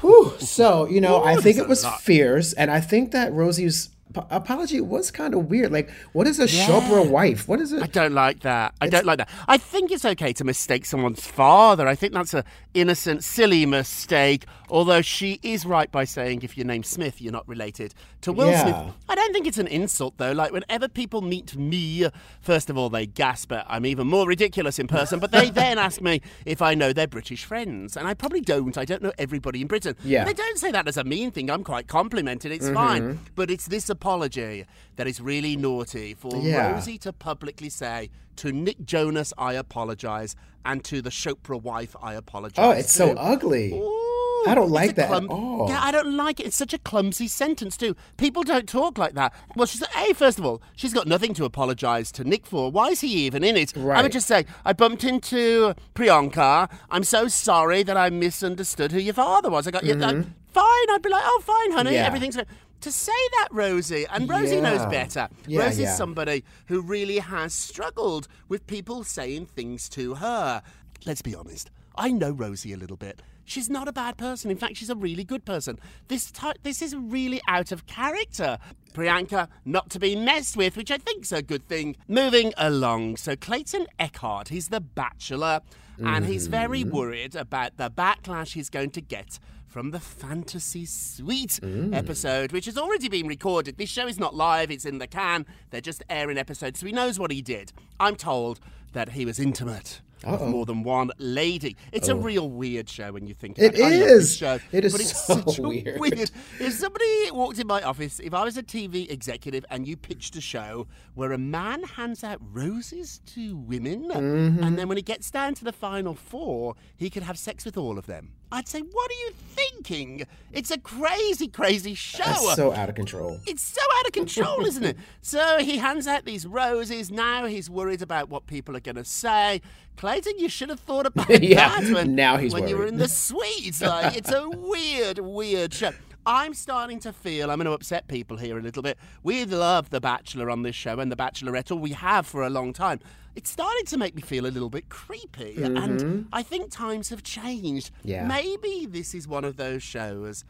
Whew. 0.00 0.34
So 0.38 0.86
you 0.86 1.00
know, 1.00 1.24
I 1.24 1.36
think 1.36 1.58
it 1.58 1.68
was 1.68 1.84
fierce, 2.00 2.52
and 2.52 2.70
I 2.70 2.80
think 2.80 3.10
that 3.10 3.32
Rosie's 3.32 3.90
apology 4.14 4.80
was 4.80 5.10
kind 5.10 5.34
of 5.34 5.50
weird. 5.50 5.72
Like, 5.72 5.90
what 6.12 6.26
is 6.26 6.38
a 6.38 6.44
Chopra 6.44 7.08
wife? 7.08 7.48
What 7.48 7.60
is 7.60 7.72
it? 7.72 7.82
I 7.82 7.86
don't 7.86 8.14
like 8.14 8.40
that. 8.40 8.74
I 8.80 8.88
don't 8.88 9.06
like 9.06 9.18
that. 9.18 9.28
I 9.48 9.56
think 9.58 9.90
it's 9.90 10.04
okay 10.04 10.32
to 10.32 10.44
mistake 10.44 10.84
someone's 10.84 11.26
father. 11.26 11.86
I 11.86 11.94
think 11.94 12.12
that's 12.12 12.34
a 12.34 12.44
innocent, 12.74 13.24
silly 13.24 13.66
mistake. 13.66 14.46
Although 14.70 15.02
she 15.02 15.40
is 15.42 15.66
right 15.66 15.90
by 15.90 16.04
saying 16.04 16.42
if 16.42 16.56
your 16.56 16.66
name's 16.66 16.88
Smith, 16.88 17.20
you're 17.20 17.32
not 17.32 17.46
related 17.48 17.94
to 18.22 18.32
Will 18.32 18.50
Yeah. 18.50 18.62
Smith. 18.62 18.94
I 19.08 19.14
don't 19.14 19.32
think 19.32 19.46
it's 19.46 19.58
an 19.58 19.66
insult 19.66 20.14
though. 20.18 20.32
Like 20.32 20.52
whenever 20.52 20.88
people 20.88 21.22
meet 21.22 21.56
me, 21.56 22.06
first 22.40 22.70
of 22.70 22.78
all 22.78 22.88
they 22.88 23.06
gasp 23.06 23.52
at 23.52 23.66
I'm 23.68 23.86
even 23.86 24.06
more 24.06 24.26
ridiculous 24.26 24.78
in 24.78 24.86
person, 24.86 25.18
but 25.18 25.32
they 25.32 25.50
then 25.60 25.78
ask 25.78 26.00
me 26.00 26.22
if 26.46 26.62
I 26.62 26.74
know 26.74 26.92
their 26.92 27.06
British 27.08 27.44
friends, 27.44 27.96
and 27.96 28.06
I 28.06 28.14
probably 28.14 28.40
don't. 28.40 28.76
I 28.78 28.84
don't 28.84 29.02
know 29.02 29.12
everybody 29.18 29.60
in 29.60 29.66
Britain. 29.66 29.96
Yeah. 30.04 30.24
They 30.24 30.34
don't 30.34 30.58
say 30.58 30.70
that 30.70 30.88
as 30.88 30.96
a 30.96 31.04
mean 31.04 31.30
thing. 31.30 31.50
I'm 31.50 31.64
quite 31.64 31.88
complimented. 31.88 32.52
It's 32.52 32.66
mm-hmm. 32.66 32.74
fine. 32.74 33.20
But 33.34 33.50
it's 33.50 33.66
this 33.66 33.88
apology 33.90 34.66
that 34.96 35.06
is 35.06 35.20
really 35.20 35.56
naughty 35.56 36.14
for 36.14 36.36
Yeah. 36.36 36.72
Rosie 36.72 36.98
to 36.98 37.12
publicly 37.12 37.68
say 37.68 38.10
to 38.36 38.52
Nick 38.52 38.84
Jonas, 38.84 39.32
I 39.36 39.54
apologise, 39.54 40.34
and 40.64 40.82
to 40.84 41.02
the 41.02 41.10
Chopra 41.10 41.60
wife, 41.60 41.94
I 42.02 42.14
apologise. 42.14 42.58
Oh, 42.58 42.70
it's 42.70 42.92
so 42.92 43.12
ugly. 43.12 43.72
Ooh, 43.72 44.09
I 44.46 44.54
don't 44.54 44.70
like 44.70 44.94
that 44.96 45.10
at 45.10 45.26
all. 45.28 45.68
Yeah, 45.68 45.80
I 45.82 45.90
don't 45.90 46.16
like 46.16 46.40
it. 46.40 46.46
It's 46.46 46.56
such 46.56 46.72
a 46.72 46.78
clumsy 46.78 47.28
sentence 47.28 47.76
too. 47.76 47.96
People 48.16 48.42
don't 48.42 48.68
talk 48.68 48.98
like 48.98 49.14
that. 49.14 49.32
Well, 49.56 49.66
she's 49.66 49.86
hey, 49.88 50.12
first 50.12 50.38
of 50.38 50.46
all, 50.46 50.62
she's 50.76 50.94
got 50.94 51.06
nothing 51.06 51.34
to 51.34 51.44
apologise 51.44 52.10
to 52.12 52.24
Nick 52.24 52.46
for. 52.46 52.70
Why 52.70 52.88
is 52.88 53.00
he 53.00 53.08
even 53.26 53.44
in 53.44 53.56
it? 53.56 53.76
I 53.76 54.02
would 54.02 54.12
just 54.12 54.26
say, 54.26 54.46
I 54.64 54.72
bumped 54.72 55.04
into 55.04 55.74
Priyanka. 55.94 56.70
I'm 56.90 57.04
so 57.04 57.28
sorry 57.28 57.82
that 57.82 57.96
I 57.96 58.10
misunderstood 58.10 58.92
who 58.92 58.98
your 58.98 59.14
father 59.14 59.50
was. 59.50 59.66
I 59.66 59.70
got 59.70 59.84
you. 59.84 59.94
uh, 59.94 60.22
fine. 60.52 60.90
I'd 60.90 61.00
be 61.02 61.10
like, 61.10 61.22
oh, 61.24 61.42
fine, 61.44 61.72
honey. 61.72 61.90
Mm-hmm. 61.90 61.94
Yeah. 61.94 62.06
Everything's. 62.06 62.36
fine." 62.36 62.46
To 62.82 62.90
say 62.90 63.12
that, 63.32 63.48
Rosie, 63.50 64.06
and 64.10 64.26
Rosie 64.26 64.58
knows 64.58 64.86
better. 64.86 65.28
Yeah, 65.46 65.64
Rosie's 65.64 65.80
yeah. 65.80 65.94
somebody 65.94 66.44
who 66.64 66.80
really 66.80 67.18
has 67.18 67.52
struggled 67.52 68.26
with 68.48 68.66
people 68.66 69.04
saying 69.04 69.46
things 69.46 69.86
to 69.90 70.14
her. 70.14 70.62
Let's 71.04 71.20
be 71.20 71.34
honest. 71.34 71.70
I 71.96 72.10
know 72.10 72.30
Rosie 72.30 72.72
a 72.72 72.78
little 72.78 72.96
bit. 72.96 73.20
She's 73.44 73.68
not 73.68 73.88
a 73.88 73.92
bad 73.92 74.16
person. 74.16 74.50
In 74.50 74.56
fact, 74.56 74.76
she's 74.76 74.90
a 74.90 74.96
really 74.96 75.24
good 75.24 75.44
person. 75.44 75.78
This 76.08 76.32
this 76.62 76.82
is 76.82 76.94
really 76.94 77.40
out 77.48 77.72
of 77.72 77.86
character. 77.86 78.58
Priyanka, 78.92 79.48
not 79.64 79.88
to 79.90 79.98
be 80.00 80.16
messed 80.16 80.56
with, 80.56 80.76
which 80.76 80.90
I 80.90 80.98
think's 80.98 81.32
a 81.32 81.42
good 81.42 81.68
thing. 81.68 81.96
Moving 82.08 82.52
along. 82.56 83.16
So 83.16 83.36
Clayton 83.36 83.86
Echard, 83.98 84.48
he's 84.48 84.68
the 84.68 84.80
bachelor, 84.80 85.60
and 85.98 86.26
he's 86.26 86.46
very 86.46 86.82
mm-hmm. 86.82 86.96
worried 86.96 87.36
about 87.36 87.76
the 87.76 87.90
backlash 87.90 88.54
he's 88.54 88.70
going 88.70 88.90
to 88.90 89.00
get 89.00 89.38
from 89.70 89.92
the 89.92 90.00
Fantasy 90.00 90.84
Suite 90.84 91.60
mm. 91.62 91.94
episode, 91.94 92.50
which 92.50 92.64
has 92.64 92.76
already 92.76 93.08
been 93.08 93.28
recorded. 93.28 93.78
This 93.78 93.88
show 93.88 94.08
is 94.08 94.18
not 94.18 94.34
live, 94.34 94.70
it's 94.70 94.84
in 94.84 94.98
the 94.98 95.06
can. 95.06 95.46
They're 95.70 95.80
just 95.80 96.02
airing 96.10 96.38
episodes, 96.38 96.80
so 96.80 96.86
he 96.86 96.92
knows 96.92 97.20
what 97.20 97.30
he 97.30 97.40
did. 97.40 97.72
I'm 98.00 98.16
told 98.16 98.58
that 98.92 99.10
he 99.10 99.24
was 99.24 99.38
intimate. 99.38 100.00
With 100.26 100.42
more 100.42 100.66
than 100.66 100.82
one 100.82 101.10
lady. 101.18 101.76
It's 101.92 102.08
a 102.08 102.14
real 102.14 102.48
weird 102.50 102.88
show 102.88 103.12
when 103.12 103.26
you 103.26 103.34
think 103.34 103.58
about 103.58 103.74
It 103.74 103.80
it. 103.80 103.92
Is. 103.92 104.36
show, 104.36 104.58
It 104.72 104.84
is 104.84 104.92
but 104.92 105.00
it's 105.00 105.24
so 105.26 105.34
such 105.40 105.58
weird. 105.58 105.98
weird. 106.00 106.30
If 106.58 106.72
somebody 106.74 107.30
walked 107.30 107.58
in 107.58 107.66
my 107.66 107.82
office, 107.82 108.20
if 108.20 108.34
I 108.34 108.44
was 108.44 108.56
a 108.56 108.62
TV 108.62 109.10
executive 109.10 109.64
and 109.70 109.86
you 109.88 109.96
pitched 109.96 110.36
a 110.36 110.40
show 110.40 110.86
where 111.14 111.32
a 111.32 111.38
man 111.38 111.82
hands 111.84 112.22
out 112.24 112.38
roses 112.52 113.20
to 113.34 113.56
women, 113.56 114.08
Mm-hmm. 114.10 114.62
and 114.62 114.78
then 114.78 114.88
when 114.88 114.98
it 114.98 115.04
gets 115.04 115.30
down 115.30 115.54
to 115.54 115.64
the 115.64 115.72
final 115.72 116.14
four, 116.14 116.74
he 116.96 117.08
could 117.10 117.22
have 117.22 117.38
sex 117.38 117.64
with 117.64 117.76
all 117.76 117.98
of 117.98 118.06
them. 118.06 118.32
I'd 118.52 118.66
say, 118.66 118.80
what 118.80 119.10
are 119.10 119.14
you 119.14 119.32
thinking? 119.54 120.26
It's 120.52 120.70
a 120.70 120.78
crazy, 120.78 121.46
crazy 121.46 121.94
show. 121.94 122.24
That's 122.24 122.56
so 122.56 122.72
out 122.72 122.88
of 122.88 122.96
control. 122.96 123.38
It's 123.46 123.62
so 123.62 123.80
out 123.98 124.06
of 124.06 124.12
control, 124.12 124.66
isn't 124.66 124.84
it? 124.84 124.96
So 125.22 125.58
he 125.58 125.78
hands 125.78 126.06
out 126.06 126.24
these 126.24 126.46
roses. 126.46 127.10
Now 127.10 127.44
he's 127.46 127.68
worried 127.70 128.02
about 128.02 128.28
what 128.30 128.46
people 128.46 128.76
are 128.76 128.80
going 128.80 128.96
to 128.96 129.04
say. 129.04 129.60
Clayton, 129.96 130.38
you 130.38 130.48
should 130.48 130.70
have 130.70 130.80
thought 130.80 131.06
about 131.06 131.28
Yeah, 131.42 131.80
that 131.80 131.92
when, 131.92 132.14
now 132.14 132.36
he's 132.38 132.52
when 132.52 132.66
you 132.66 132.76
were 132.76 132.86
in 132.86 132.96
the 132.96 133.06
suite. 133.08 133.80
Like, 133.80 134.16
it's 134.16 134.32
a 134.32 134.48
weird, 134.48 135.18
weird 135.18 135.74
show. 135.74 135.92
I'm 136.26 136.54
starting 136.54 136.98
to 137.00 137.12
feel 137.12 137.50
I'm 137.50 137.58
going 137.58 137.66
to 137.66 137.72
upset 137.72 138.06
people 138.08 138.36
here 138.36 138.58
a 138.58 138.62
little 138.62 138.82
bit. 138.82 138.98
We 139.22 139.44
love 139.44 139.90
The 139.90 140.00
Bachelor 140.00 140.50
on 140.50 140.62
this 140.62 140.76
show 140.76 140.98
and 141.00 141.10
The 141.10 141.16
Bachelorette, 141.16 141.70
or 141.70 141.76
we 141.76 141.90
have 141.92 142.26
for 142.26 142.42
a 142.42 142.50
long 142.50 142.72
time. 142.72 143.00
It's 143.36 143.50
starting 143.50 143.86
to 143.86 143.96
make 143.96 144.14
me 144.14 144.22
feel 144.22 144.44
a 144.46 144.48
little 144.50 144.70
bit 144.70 144.88
creepy, 144.88 145.62
and 145.62 146.26
I 146.32 146.42
think 146.42 146.70
times 146.70 147.08
have 147.10 147.22
changed. 147.22 147.90
Mm-hmm. 148.00 148.08
Yeah. 148.08 148.26
Maybe 148.26 148.86
this 148.86 149.14
is 149.14 149.26
one 149.28 149.44
of 149.44 149.56
those 149.56 149.82
shows 149.82 150.44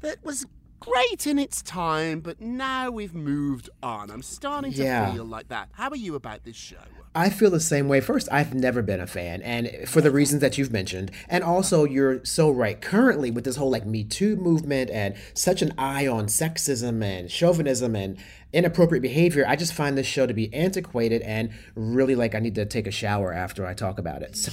that 0.00 0.22
was 0.24 0.46
great 0.78 1.26
in 1.26 1.38
its 1.38 1.62
time, 1.62 2.20
but 2.20 2.40
now 2.40 2.90
we've 2.90 3.14
moved 3.14 3.70
on. 3.82 4.10
I'm 4.10 4.22
starting 4.22 4.72
to 4.74 4.82
Yeah. 4.84 5.12
feel 5.12 5.24
like 5.24 5.48
that. 5.48 5.70
How 5.72 5.88
are 5.88 5.96
you 5.96 6.14
about 6.14 6.44
this 6.44 6.56
show? 6.56 6.76
I 7.16 7.30
feel 7.30 7.50
the 7.50 7.60
same 7.60 7.88
way. 7.88 8.02
First, 8.02 8.28
I've 8.30 8.52
never 8.52 8.82
been 8.82 9.00
a 9.00 9.06
fan, 9.06 9.40
and 9.40 9.70
for 9.88 10.02
the 10.02 10.10
reasons 10.10 10.42
that 10.42 10.58
you've 10.58 10.70
mentioned, 10.70 11.10
and 11.30 11.42
also 11.42 11.84
you're 11.84 12.22
so 12.26 12.50
right. 12.50 12.78
Currently, 12.78 13.30
with 13.30 13.44
this 13.44 13.56
whole 13.56 13.70
like 13.70 13.86
Me 13.86 14.04
Too 14.04 14.36
movement 14.36 14.90
and 14.90 15.14
such 15.32 15.62
an 15.62 15.72
eye 15.78 16.06
on 16.06 16.26
sexism 16.26 17.02
and 17.02 17.30
chauvinism 17.30 17.96
and 17.96 18.18
inappropriate 18.52 19.02
behavior, 19.02 19.44
I 19.46 19.56
just 19.56 19.74
find 19.74 19.98
this 19.98 20.06
show 20.06 20.26
to 20.26 20.32
be 20.34 20.52
antiquated 20.54 21.20
and 21.22 21.50
really 21.74 22.14
like 22.14 22.34
I 22.34 22.38
need 22.38 22.54
to 22.54 22.64
take 22.64 22.86
a 22.86 22.90
shower 22.90 23.32
after 23.32 23.66
I 23.66 23.74
talk 23.74 23.98
about 23.98 24.22
it. 24.22 24.36
So 24.46 24.52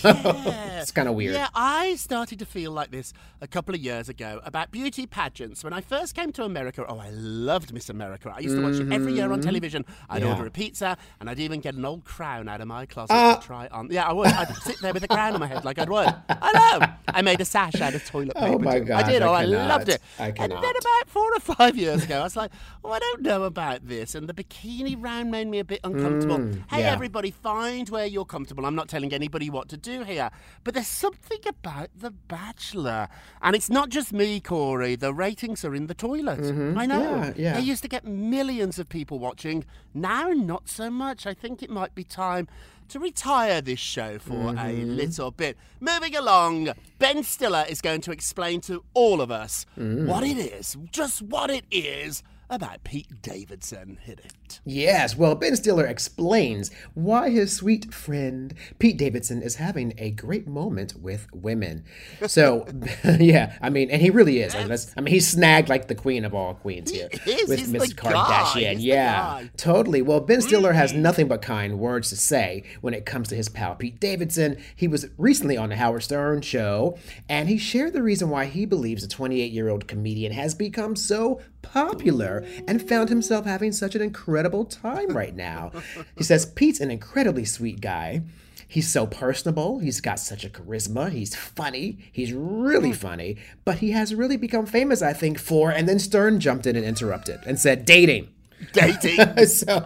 it's 0.79 0.91
kind 0.91 1.07
of 1.07 1.15
weird. 1.15 1.35
Yeah, 1.35 1.47
I 1.55 1.95
started 1.95 2.39
to 2.39 2.45
feel 2.45 2.71
like 2.71 2.91
this 2.91 3.13
a 3.41 3.47
couple 3.47 3.73
of 3.75 3.81
years 3.81 4.09
ago 4.09 4.41
about 4.43 4.71
beauty 4.71 5.05
pageants. 5.05 5.63
When 5.63 5.71
I 5.71 5.81
first 5.81 6.15
came 6.15 6.31
to 6.33 6.43
America, 6.43 6.85
oh, 6.87 6.97
I 6.97 7.09
loved 7.11 7.71
Miss 7.73 7.89
America. 7.89 8.33
I 8.35 8.39
used 8.39 8.55
to 8.55 8.61
watch 8.63 8.75
it 8.75 8.91
every 8.91 9.13
year 9.13 9.31
on 9.31 9.39
television. 9.41 9.85
I'd 10.09 10.17
Mm-hmm. 10.23 10.25
Yeah. 10.27 10.35
order 10.35 10.47
a 10.47 10.51
pizza 10.51 10.97
and 11.19 11.29
I'd 11.29 11.39
even 11.39 11.59
get 11.61 11.75
an 11.75 11.85
old 11.85 12.03
crown 12.05 12.49
out 12.49 12.59
of 12.61 12.67
my 12.67 12.85
closet 12.85 13.13
Uh, 13.13 13.35
to 13.35 13.45
try 13.45 13.67
on. 13.67 13.89
Yeah, 13.91 14.07
I 14.07 14.13
would. 14.13 14.27
I'd 14.27 14.53
sit 14.63 14.79
there 14.81 14.93
with 14.93 15.03
a 15.03 15.07
crown 15.07 15.33
on 15.33 15.39
my 15.39 15.47
head 15.47 15.63
like 15.63 15.77
I'd 15.79 15.89
would. 15.89 16.13
I 16.29 16.51
know. 16.79 16.87
I 17.07 17.21
made 17.21 17.39
a 17.41 17.45
sash 17.45 17.79
out 17.79 17.93
of 17.93 18.03
toilet 18.05 18.35
paper. 18.35 18.47
Oh 18.55 18.59
my 18.59 18.79
gosh, 18.79 19.03
I 19.03 19.11
did. 19.11 19.21
I 19.21 19.27
oh, 19.27 19.33
I 19.33 19.45
loved 19.45 19.89
it. 19.89 20.01
I 20.19 20.27
And 20.27 20.51
then 20.51 20.57
about 20.57 21.07
four 21.07 21.33
or 21.33 21.39
five 21.39 21.77
years 21.77 22.03
ago, 22.03 22.19
I 22.19 22.23
was 22.23 22.35
like, 22.35 22.51
oh, 22.83 22.91
I 22.91 22.99
don't 22.99 23.21
know 23.21 23.43
about 23.43 23.82
this. 23.87 24.15
And 24.15 24.27
the 24.27 24.33
bikini 24.33 24.95
round 25.01 25.31
made 25.31 25.47
me 25.47 25.59
a 25.59 25.63
bit 25.63 25.79
uncomfortable. 25.83 26.37
hey, 26.37 26.43
Mm, 26.43 26.79
yeah. 26.79 26.91
everybody, 26.91 27.31
find 27.31 27.89
where 27.89 28.05
you're 28.05 28.25
comfortable. 28.25 28.65
I'm 28.65 28.75
not 28.75 28.87
telling 28.89 29.13
anybody 29.13 29.49
what 29.49 29.69
to 29.69 29.77
do 29.77 30.03
here. 30.03 30.29
But 30.63 30.73
there's 30.73 30.87
something 30.87 31.39
about 31.47 31.89
The 31.95 32.11
Bachelor. 32.11 33.07
And 33.41 33.55
it's 33.55 33.69
not 33.69 33.89
just 33.89 34.13
me, 34.13 34.39
Corey. 34.39 34.95
The 34.95 35.13
ratings 35.13 35.63
are 35.65 35.75
in 35.75 35.87
the 35.87 35.93
toilet. 35.93 36.39
I 36.77 36.85
know. 36.85 37.01
Mm-hmm. 37.01 37.23
Yeah, 37.23 37.33
yeah. 37.37 37.53
They 37.53 37.61
used 37.61 37.81
to 37.83 37.89
get 37.89 38.05
millions 38.05 38.79
of 38.79 38.89
people 38.89 39.19
watching. 39.19 39.65
Now, 39.93 40.29
not 40.29 40.67
so 40.69 40.89
much. 40.89 41.25
I 41.25 41.33
think 41.33 41.61
it 41.63 41.69
might 41.69 41.93
be 41.95 42.03
time 42.03 42.47
to 42.89 42.99
retire 42.99 43.61
this 43.61 43.79
show 43.79 44.19
for 44.19 44.33
a 44.33 44.53
Mm-hmm. 44.53 44.95
little 44.95 45.31
bit. 45.31 45.57
Moving 45.79 46.15
along, 46.15 46.69
Ben 46.99 47.23
Stiller 47.23 47.65
is 47.69 47.81
going 47.81 48.01
to 48.01 48.11
explain 48.11 48.61
to 48.61 48.83
all 48.93 49.21
of 49.21 49.31
us 49.31 49.65
Mm. 49.79 50.05
what 50.07 50.23
it 50.23 50.37
is, 50.37 50.77
just 50.91 51.21
what 51.21 51.49
it 51.49 51.65
is, 51.71 52.23
about 52.49 52.83
Pete 52.83 53.21
Davidson. 53.21 53.97
Hit 54.01 54.19
it. 54.23 54.59
Yes, 54.65 55.15
well, 55.17 55.35
Ben 55.35 55.55
Stiller 55.55 55.85
explains 55.85 56.69
why 56.93 57.29
his 57.29 57.53
sweet 57.53 57.93
friend 57.93 58.53
Pete 58.79 58.97
Davidson 58.97 59.41
is 59.41 59.55
having 59.55 59.93
a 59.97 60.11
great 60.11 60.47
moment 60.47 60.95
with 60.95 61.27
women. 61.33 61.83
So, 62.27 62.67
yeah, 63.19 63.57
I 63.61 63.69
mean, 63.69 63.89
and 63.89 64.01
he 64.01 64.09
really 64.09 64.39
is. 64.39 64.55
I 64.55 64.59
mean, 64.59 64.67
that's, 64.69 64.93
I 64.97 65.01
mean, 65.01 65.13
he's 65.13 65.27
snagged 65.27 65.69
like 65.69 65.87
the 65.87 65.95
queen 65.95 66.25
of 66.25 66.33
all 66.33 66.53
queens 66.55 66.91
here 66.91 67.09
is, 67.25 67.49
with 67.49 67.67
Miss 67.69 67.93
Kardashian. 67.93 68.75
yeah. 68.79 69.41
Mm. 69.41 69.49
totally. 69.57 70.01
Well, 70.01 70.19
Ben 70.19 70.41
Stiller 70.41 70.73
has 70.73 70.93
nothing 70.93 71.27
but 71.27 71.41
kind 71.41 71.79
words 71.79 72.09
to 72.09 72.15
say 72.15 72.63
when 72.81 72.93
it 72.93 73.05
comes 73.05 73.29
to 73.29 73.35
his 73.35 73.49
pal 73.49 73.75
Pete 73.75 73.99
Davidson. 73.99 74.57
He 74.75 74.87
was 74.87 75.07
recently 75.17 75.57
on 75.57 75.69
the 75.69 75.75
Howard 75.75 76.03
Stern 76.03 76.41
show, 76.41 76.97
and 77.27 77.49
he 77.49 77.57
shared 77.57 77.93
the 77.93 78.03
reason 78.03 78.29
why 78.29 78.45
he 78.45 78.65
believes 78.65 79.01
the 79.01 79.07
28 79.07 79.51
year 79.51 79.69
old 79.69 79.87
comedian 79.87 80.31
has 80.31 80.53
become 80.53 80.95
so 80.95 81.41
popular 81.63 82.45
and 82.67 82.87
found 82.87 83.09
himself 83.09 83.45
having 83.45 83.71
such 83.71 83.95
an 83.95 84.01
incredible 84.01 84.65
time 84.65 85.17
right 85.17 85.35
now. 85.35 85.71
He 86.15 86.23
says 86.23 86.45
Pete's 86.45 86.79
an 86.79 86.91
incredibly 86.91 87.45
sweet 87.45 87.81
guy. 87.81 88.21
He's 88.67 88.91
so 88.91 89.05
personable. 89.05 89.79
He's 89.79 90.01
got 90.01 90.19
such 90.19 90.43
a 90.43 90.49
charisma. 90.49 91.11
He's 91.11 91.35
funny. 91.35 91.99
He's 92.11 92.33
really 92.33 92.91
funny. 92.91 93.37
But 93.65 93.77
he 93.79 93.91
has 93.91 94.15
really 94.15 94.35
become 94.35 94.65
famous, 94.65 95.01
I 95.01 95.13
think, 95.13 95.37
for. 95.37 95.69
And 95.69 95.87
then 95.87 95.99
Stern 95.99 96.39
jumped 96.39 96.65
in 96.65 96.75
and 96.75 96.83
interrupted 96.83 97.41
and 97.45 97.59
said, 97.59 97.85
dating. 97.85 98.29
Dating. 98.71 99.45
so, 99.45 99.83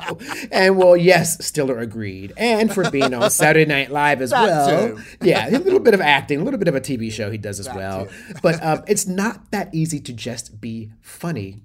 and 0.51 0.77
well, 0.77 0.95
yes, 0.95 1.43
Stiller 1.45 1.79
agreed. 1.79 2.31
And 2.37 2.73
for 2.73 2.89
being 2.89 3.13
on 3.13 3.29
Saturday 3.29 3.65
Night 3.65 3.91
Live 3.91 4.21
as 4.21 4.29
That 4.29 4.45
well. 4.45 4.95
too. 4.95 5.01
Yeah, 5.21 5.49
a 5.49 5.59
little 5.59 5.79
bit 5.79 5.93
of 5.93 5.99
acting, 5.99 6.39
a 6.39 6.43
little 6.45 6.59
bit 6.59 6.67
of 6.69 6.75
a 6.75 6.81
TV 6.81 7.11
show 7.11 7.29
he 7.29 7.37
does 7.37 7.59
as 7.59 7.67
well. 7.67 8.07
But 8.41 8.63
um, 8.63 8.83
it's 8.87 9.05
not 9.05 9.51
that 9.51 9.73
easy 9.73 9.99
to 9.99 10.13
just 10.13 10.61
be 10.61 10.91
funny 11.01 11.61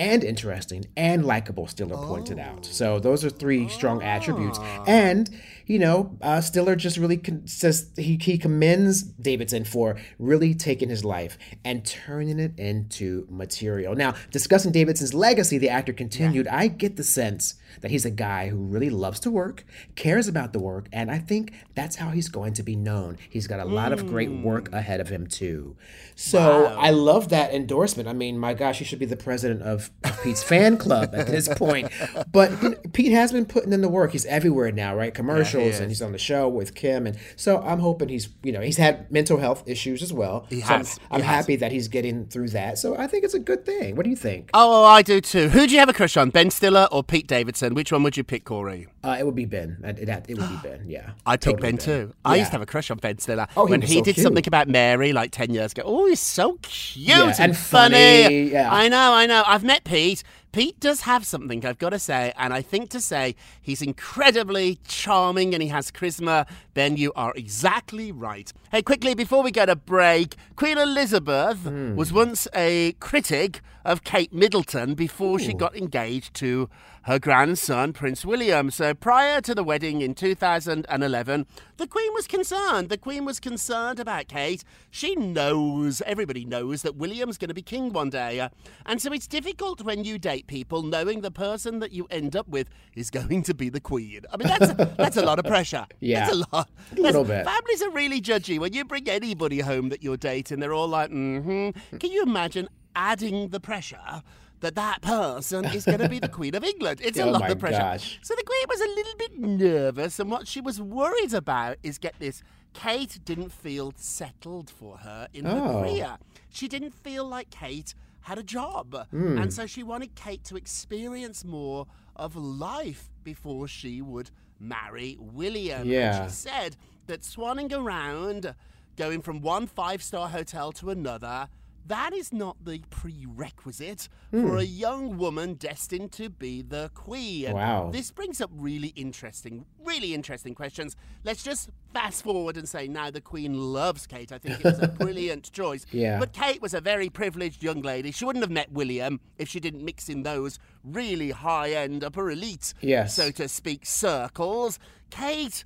and 0.00 0.24
interesting 0.24 0.86
and 0.96 1.26
likable, 1.26 1.66
Stiller 1.66 1.96
pointed 1.96 2.38
out. 2.38 2.64
So 2.64 2.98
those 2.98 3.24
are 3.24 3.30
three 3.30 3.68
strong 3.68 4.02
attributes. 4.02 4.58
Ah. 4.60 4.84
And 4.86 5.30
you 5.70 5.78
know, 5.78 6.18
uh, 6.20 6.40
Stiller 6.40 6.74
just 6.74 6.96
really 6.96 7.16
con- 7.16 7.46
says 7.46 7.92
he, 7.96 8.18
he 8.20 8.36
commends 8.38 9.04
Davidson 9.04 9.62
for 9.62 9.96
really 10.18 10.52
taking 10.52 10.88
his 10.88 11.04
life 11.04 11.38
and 11.64 11.86
turning 11.86 12.40
it 12.40 12.58
into 12.58 13.24
material. 13.30 13.94
Now, 13.94 14.14
discussing 14.32 14.72
Davidson's 14.72 15.14
legacy, 15.14 15.58
the 15.58 15.68
actor 15.68 15.92
continued, 15.92 16.48
I 16.48 16.66
get 16.66 16.96
the 16.96 17.04
sense 17.04 17.54
that 17.82 17.92
he's 17.92 18.04
a 18.04 18.10
guy 18.10 18.48
who 18.48 18.56
really 18.56 18.90
loves 18.90 19.20
to 19.20 19.30
work, 19.30 19.64
cares 19.94 20.26
about 20.26 20.52
the 20.52 20.58
work, 20.58 20.88
and 20.92 21.08
I 21.08 21.18
think 21.18 21.52
that's 21.76 21.94
how 21.94 22.08
he's 22.08 22.28
going 22.28 22.54
to 22.54 22.64
be 22.64 22.74
known. 22.74 23.16
He's 23.28 23.46
got 23.46 23.60
a 23.60 23.64
lot 23.64 23.92
of 23.92 24.08
great 24.08 24.32
work 24.32 24.72
ahead 24.72 24.98
of 24.98 25.08
him, 25.08 25.28
too. 25.28 25.76
So 26.16 26.66
I 26.66 26.90
love 26.90 27.28
that 27.28 27.54
endorsement. 27.54 28.08
I 28.08 28.12
mean, 28.12 28.40
my 28.40 28.54
gosh, 28.54 28.80
he 28.80 28.84
should 28.84 28.98
be 28.98 29.06
the 29.06 29.16
president 29.16 29.62
of 29.62 29.92
Pete's 30.22 30.42
fan 30.42 30.76
club 30.76 31.10
at 31.14 31.26
this 31.26 31.48
point. 31.48 31.90
But 32.32 32.92
Pete 32.92 33.12
has 33.12 33.32
been 33.32 33.46
putting 33.46 33.72
in 33.72 33.80
the 33.80 33.88
work. 33.88 34.12
He's 34.12 34.26
everywhere 34.26 34.70
now, 34.72 34.94
right? 34.94 35.12
Commercials, 35.14 35.78
and 35.80 35.90
he's 35.90 36.02
on 36.02 36.12
the 36.12 36.18
show 36.18 36.48
with 36.48 36.74
Kim. 36.74 37.06
And 37.06 37.16
so 37.36 37.60
I'm 37.62 37.78
hoping 37.80 38.08
he's, 38.08 38.28
you 38.42 38.52
know, 38.52 38.60
he's 38.60 38.76
had 38.76 39.10
mental 39.10 39.38
health 39.38 39.62
issues 39.66 40.02
as 40.02 40.12
well. 40.12 40.46
He 40.50 40.60
So 40.60 40.66
I'm- 40.68 40.78
has. 40.80 40.98
I'm, 41.10 41.20
has. 41.22 41.34
happy 41.44 41.56
that 41.56 41.72
he's 41.72 41.88
getting 41.88 42.26
through 42.26 42.48
that. 42.50 42.78
So 42.78 42.96
I 42.96 43.06
think 43.06 43.24
it's 43.24 43.34
a 43.34 43.38
good 43.38 43.64
thing. 43.64 43.96
What 43.96 44.04
do 44.04 44.10
you 44.10 44.16
think? 44.16 44.50
Oh, 44.54 44.84
I 44.84 45.02
do 45.02 45.20
too. 45.20 45.48
Who 45.48 45.66
do 45.66 45.72
you 45.72 45.78
have 45.80 45.88
a 45.88 45.92
crush 45.94 46.16
on, 46.16 46.30
Ben 46.30 46.50
Stiller 46.50 46.86
or 46.92 47.02
Pete 47.02 47.26
Davidson? 47.26 47.74
Which 47.74 47.92
one 47.92 48.02
would 48.02 48.16
you 48.16 48.24
pick, 48.24 48.44
Corey? 48.44 48.88
Uh, 49.02 49.16
it 49.18 49.24
would 49.24 49.34
be 49.34 49.46
Ben. 49.46 49.78
It, 49.82 49.98
it, 50.00 50.08
it 50.28 50.38
would 50.38 50.48
be 50.48 50.56
Ben, 50.62 50.84
yeah. 50.86 51.10
I'd 51.26 51.40
pick 51.40 51.54
Totally 51.56 51.72
Ben 51.72 51.78
too. 51.78 52.12
I 52.24 52.36
used 52.36 52.48
to 52.50 52.52
have 52.52 52.62
a 52.62 52.66
crush 52.66 52.90
on 52.90 52.98
Ben 52.98 53.18
Stiller 53.18 53.46
Oh, 53.56 53.66
he 53.66 53.70
when 53.70 53.82
he 53.82 53.94
so 53.98 54.02
did 54.02 54.14
cute. 54.14 54.24
something 54.24 54.44
about 54.46 54.68
Mary 54.68 55.12
like 55.12 55.30
ten 55.32 55.52
years 55.54 55.72
ago. 55.72 55.82
Oh, 55.84 56.06
he's 56.06 56.20
so 56.20 56.58
cute 56.62 57.08
Yeah, 57.08 57.24
and, 57.30 57.40
and 57.40 57.56
funny. 57.56 58.22
funny, 58.24 58.42
yeah. 58.50 58.72
I 58.72 58.88
know, 58.88 59.12
I 59.14 59.26
know. 59.26 59.42
I've 59.46 59.64
met 59.64 59.84
Pete. 59.84 60.09
8 60.10 60.24
Pete 60.52 60.80
does 60.80 61.02
have 61.02 61.24
something, 61.24 61.64
I've 61.64 61.78
got 61.78 61.90
to 61.90 61.98
say, 61.98 62.32
and 62.36 62.52
I 62.52 62.60
think 62.60 62.90
to 62.90 63.00
say 63.00 63.36
he's 63.62 63.80
incredibly 63.80 64.78
charming 64.86 65.54
and 65.54 65.62
he 65.62 65.68
has 65.68 65.92
charisma. 65.92 66.44
Ben, 66.74 66.96
you 66.96 67.12
are 67.14 67.32
exactly 67.36 68.10
right. 68.10 68.52
Hey, 68.72 68.82
quickly 68.82 69.14
before 69.14 69.42
we 69.44 69.52
go 69.52 69.64
to 69.66 69.76
break, 69.76 70.34
Queen 70.56 70.76
Elizabeth 70.78 71.58
Hmm. 71.58 71.94
was 71.94 72.12
once 72.12 72.48
a 72.54 72.92
critic 72.98 73.60
of 73.84 74.02
Kate 74.04 74.32
Middleton 74.32 74.94
before 74.94 75.38
she 75.38 75.54
got 75.54 75.74
engaged 75.76 76.34
to 76.34 76.68
her 77.04 77.18
grandson, 77.18 77.94
Prince 77.94 78.26
William. 78.26 78.70
So 78.70 78.92
prior 78.92 79.40
to 79.40 79.54
the 79.54 79.64
wedding 79.64 80.02
in 80.02 80.14
2011, 80.14 81.46
the 81.78 81.86
Queen 81.86 82.12
was 82.12 82.26
concerned. 82.26 82.90
The 82.90 82.98
Queen 82.98 83.24
was 83.24 83.40
concerned 83.40 83.98
about 83.98 84.28
Kate. 84.28 84.62
She 84.90 85.16
knows, 85.16 86.02
everybody 86.04 86.44
knows, 86.44 86.82
that 86.82 86.96
William's 86.96 87.38
going 87.38 87.48
to 87.48 87.54
be 87.54 87.62
king 87.62 87.90
one 87.94 88.10
day. 88.10 88.38
Uh, 88.40 88.50
and 88.84 89.00
so 89.00 89.12
it's 89.14 89.26
difficult 89.26 89.80
when 89.80 90.04
you 90.04 90.18
date 90.18 90.39
people 90.46 90.82
knowing 90.82 91.20
the 91.20 91.30
person 91.30 91.78
that 91.80 91.92
you 91.92 92.06
end 92.10 92.34
up 92.36 92.48
with 92.48 92.68
is 92.94 93.10
going 93.10 93.42
to 93.44 93.54
be 93.54 93.68
the 93.68 93.80
Queen. 93.80 94.22
I 94.32 94.36
mean, 94.36 94.48
that's, 94.48 94.74
that's 94.96 95.16
a 95.16 95.22
lot 95.24 95.38
of 95.38 95.44
pressure. 95.44 95.86
Yeah. 96.00 96.20
That's 96.26 96.32
a 96.36 96.44
lot. 96.52 96.70
A 96.96 97.00
little 97.00 97.24
That's- 97.24 97.44
bit. 97.46 97.52
Families 97.52 97.82
are 97.82 97.90
really 97.90 98.20
judgy. 98.20 98.58
When 98.58 98.72
you 98.72 98.84
bring 98.84 99.08
anybody 99.08 99.60
home 99.60 99.88
that 99.90 100.02
you're 100.02 100.16
dating, 100.16 100.60
they're 100.60 100.72
all 100.74 100.88
like, 100.88 101.10
mm 101.10 101.42
hmm. 101.90 101.96
Can 101.98 102.10
you 102.10 102.22
imagine 102.22 102.68
adding 102.96 103.48
the 103.48 103.60
pressure? 103.60 104.22
That 104.60 104.74
that 104.74 105.00
person 105.00 105.64
is 105.64 105.86
going 105.86 106.00
to 106.00 106.08
be 106.10 106.18
the 106.18 106.28
Queen 106.38 106.54
of 106.54 106.62
England. 106.62 107.00
It's 107.02 107.18
a 107.18 107.22
Oh 107.22 107.30
lot 107.30 107.40
my 107.40 107.48
of 107.48 107.58
pressure. 107.58 107.78
gosh. 107.78 108.18
So 108.22 108.34
the 108.34 108.42
Queen 108.42 108.64
was 108.68 108.80
a 108.82 108.88
little 108.88 109.14
bit 109.16 109.38
nervous, 109.38 110.20
and 110.20 110.30
what 110.30 110.46
she 110.46 110.60
was 110.60 110.78
worried 110.82 111.32
about 111.32 111.78
is 111.82 111.96
get 111.96 112.14
this 112.18 112.42
Kate 112.74 113.18
didn't 113.24 113.52
feel 113.52 113.94
settled 113.96 114.68
for 114.68 114.98
her 114.98 115.28
in 115.32 115.46
her 115.46 115.62
Oh. 115.64 115.80
career. 115.82 116.18
She 116.50 116.68
didn't 116.68 116.92
feel 116.92 117.24
like 117.24 117.48
Kate 117.48 117.94
had 118.22 118.38
a 118.38 118.42
job. 118.42 119.06
Hmm. 119.10 119.38
And 119.38 119.52
so 119.52 119.66
she 119.66 119.82
wanted 119.82 120.14
Kate 120.14 120.44
to 120.44 120.56
experience 120.56 121.44
more 121.44 121.86
of 122.16 122.36
life 122.36 123.10
before 123.24 123.68
she 123.68 124.02
would 124.02 124.30
marry 124.58 125.16
William. 125.18 125.90
And 126.20 126.30
she 126.30 126.34
said 126.34 126.76
that 127.06 127.22
swanning 127.22 127.72
around, 127.72 128.54
going 128.96 129.22
from 129.22 129.40
one 129.40 129.66
five 129.66 130.02
star 130.02 130.28
hotel 130.28 130.72
to 130.72 130.90
another, 130.90 131.48
that 131.86 132.12
is 132.12 132.32
not 132.32 132.56
the 132.64 132.82
prerequisite 132.90 134.08
hmm. 134.30 134.46
for 134.46 134.56
a 134.58 134.62
young 134.62 135.16
woman 135.16 135.54
destined 135.54 136.12
to 136.12 136.30
be 136.30 136.62
the 136.62 136.90
queen. 136.94 137.52
Wow. 137.52 137.90
This 137.92 138.10
brings 138.10 138.40
up 138.40 138.50
really 138.54 138.88
interesting, 138.96 139.66
really 139.84 140.14
interesting 140.14 140.54
questions. 140.54 140.96
Let's 141.24 141.42
just 141.42 141.70
fast 141.92 142.22
forward 142.22 142.56
and 142.56 142.68
say 142.68 142.86
now 142.86 143.10
the 143.10 143.20
queen 143.20 143.72
loves 143.72 144.06
Kate. 144.06 144.30
I 144.30 144.38
think 144.38 144.60
it 144.60 144.64
was 144.64 144.78
a 144.78 144.88
brilliant 145.00 145.50
choice. 145.52 145.84
Yeah. 145.90 146.18
But 146.18 146.32
Kate 146.32 146.62
was 146.62 146.74
a 146.74 146.80
very 146.80 147.08
privileged 147.08 147.62
young 147.62 147.82
lady. 147.82 148.12
She 148.12 148.24
wouldn't 148.24 148.44
have 148.44 148.52
met 148.52 148.70
William 148.72 149.20
if 149.38 149.48
she 149.48 149.60
didn't 149.60 149.84
mix 149.84 150.08
in 150.08 150.22
those 150.22 150.58
really 150.84 151.30
high 151.30 151.72
end, 151.72 152.04
upper 152.04 152.30
elite, 152.30 152.74
Yes. 152.80 153.14
so 153.14 153.30
to 153.32 153.48
speak, 153.48 153.84
circles. 153.84 154.78
Kate 155.10 155.64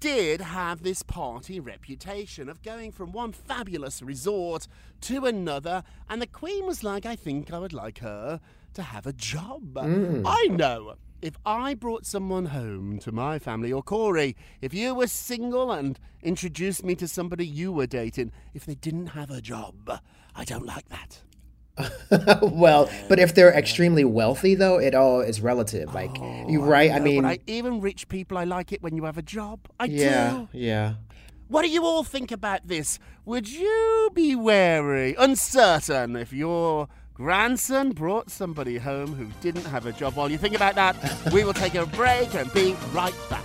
did 0.00 0.40
have 0.40 0.82
this 0.82 1.02
party 1.02 1.58
reputation 1.58 2.48
of 2.48 2.62
going 2.62 2.92
from 2.92 3.12
one 3.12 3.32
fabulous 3.32 4.02
resort 4.02 4.68
to 5.02 5.26
another, 5.26 5.82
and 6.08 6.20
the 6.20 6.26
Queen 6.26 6.66
was 6.66 6.84
like, 6.84 7.06
I 7.06 7.16
think 7.16 7.52
I 7.52 7.58
would 7.58 7.72
like 7.72 7.98
her 8.00 8.40
to 8.74 8.82
have 8.82 9.06
a 9.06 9.12
job. 9.12 9.74
Mm. 9.74 10.22
I 10.26 10.48
know. 10.48 10.96
If 11.22 11.38
I 11.46 11.74
brought 11.74 12.04
someone 12.04 12.46
home 12.46 12.98
to 12.98 13.10
my 13.10 13.38
family, 13.38 13.72
or 13.72 13.82
Corey, 13.82 14.36
if 14.60 14.74
you 14.74 14.94
were 14.94 15.06
single 15.06 15.72
and 15.72 15.98
introduced 16.22 16.84
me 16.84 16.94
to 16.96 17.08
somebody 17.08 17.46
you 17.46 17.72
were 17.72 17.86
dating, 17.86 18.32
if 18.52 18.66
they 18.66 18.74
didn't 18.74 19.08
have 19.08 19.30
a 19.30 19.40
job, 19.40 20.00
I 20.34 20.44
don't 20.44 20.66
like 20.66 20.88
that. 20.90 21.22
well, 22.42 22.88
but 23.08 23.18
if 23.18 23.34
they're 23.34 23.52
extremely 23.52 24.04
wealthy, 24.04 24.54
though, 24.54 24.78
it 24.78 24.94
all 24.94 25.20
is 25.20 25.40
relative. 25.40 25.94
Like, 25.94 26.10
oh, 26.20 26.48
you 26.48 26.62
right? 26.62 26.90
I 26.90 26.98
No, 26.98 27.04
mean, 27.04 27.24
I, 27.24 27.38
even 27.46 27.80
rich 27.80 28.08
people, 28.08 28.38
I 28.38 28.44
like 28.44 28.72
it 28.72 28.82
when 28.82 28.96
you 28.96 29.04
have 29.04 29.18
a 29.18 29.22
job. 29.22 29.60
I 29.78 29.84
yeah, 29.86 30.30
do. 30.30 30.48
yeah. 30.52 30.94
What 31.48 31.62
do 31.62 31.68
you 31.68 31.84
all 31.84 32.02
think 32.02 32.32
about 32.32 32.66
this? 32.66 32.98
Would 33.24 33.48
you 33.52 34.10
be 34.14 34.34
wary, 34.34 35.14
uncertain, 35.18 36.16
if 36.16 36.32
your 36.32 36.88
grandson 37.14 37.90
brought 37.92 38.30
somebody 38.30 38.78
home 38.78 39.14
who 39.14 39.26
didn't 39.40 39.66
have 39.66 39.86
a 39.86 39.92
job? 39.92 40.16
While 40.16 40.30
you 40.30 40.38
think 40.38 40.56
about 40.56 40.74
that, 40.76 40.96
we 41.32 41.44
will 41.44 41.54
take 41.54 41.74
a 41.74 41.86
break 41.86 42.34
and 42.34 42.52
be 42.52 42.74
right 42.92 43.14
back. 43.30 43.44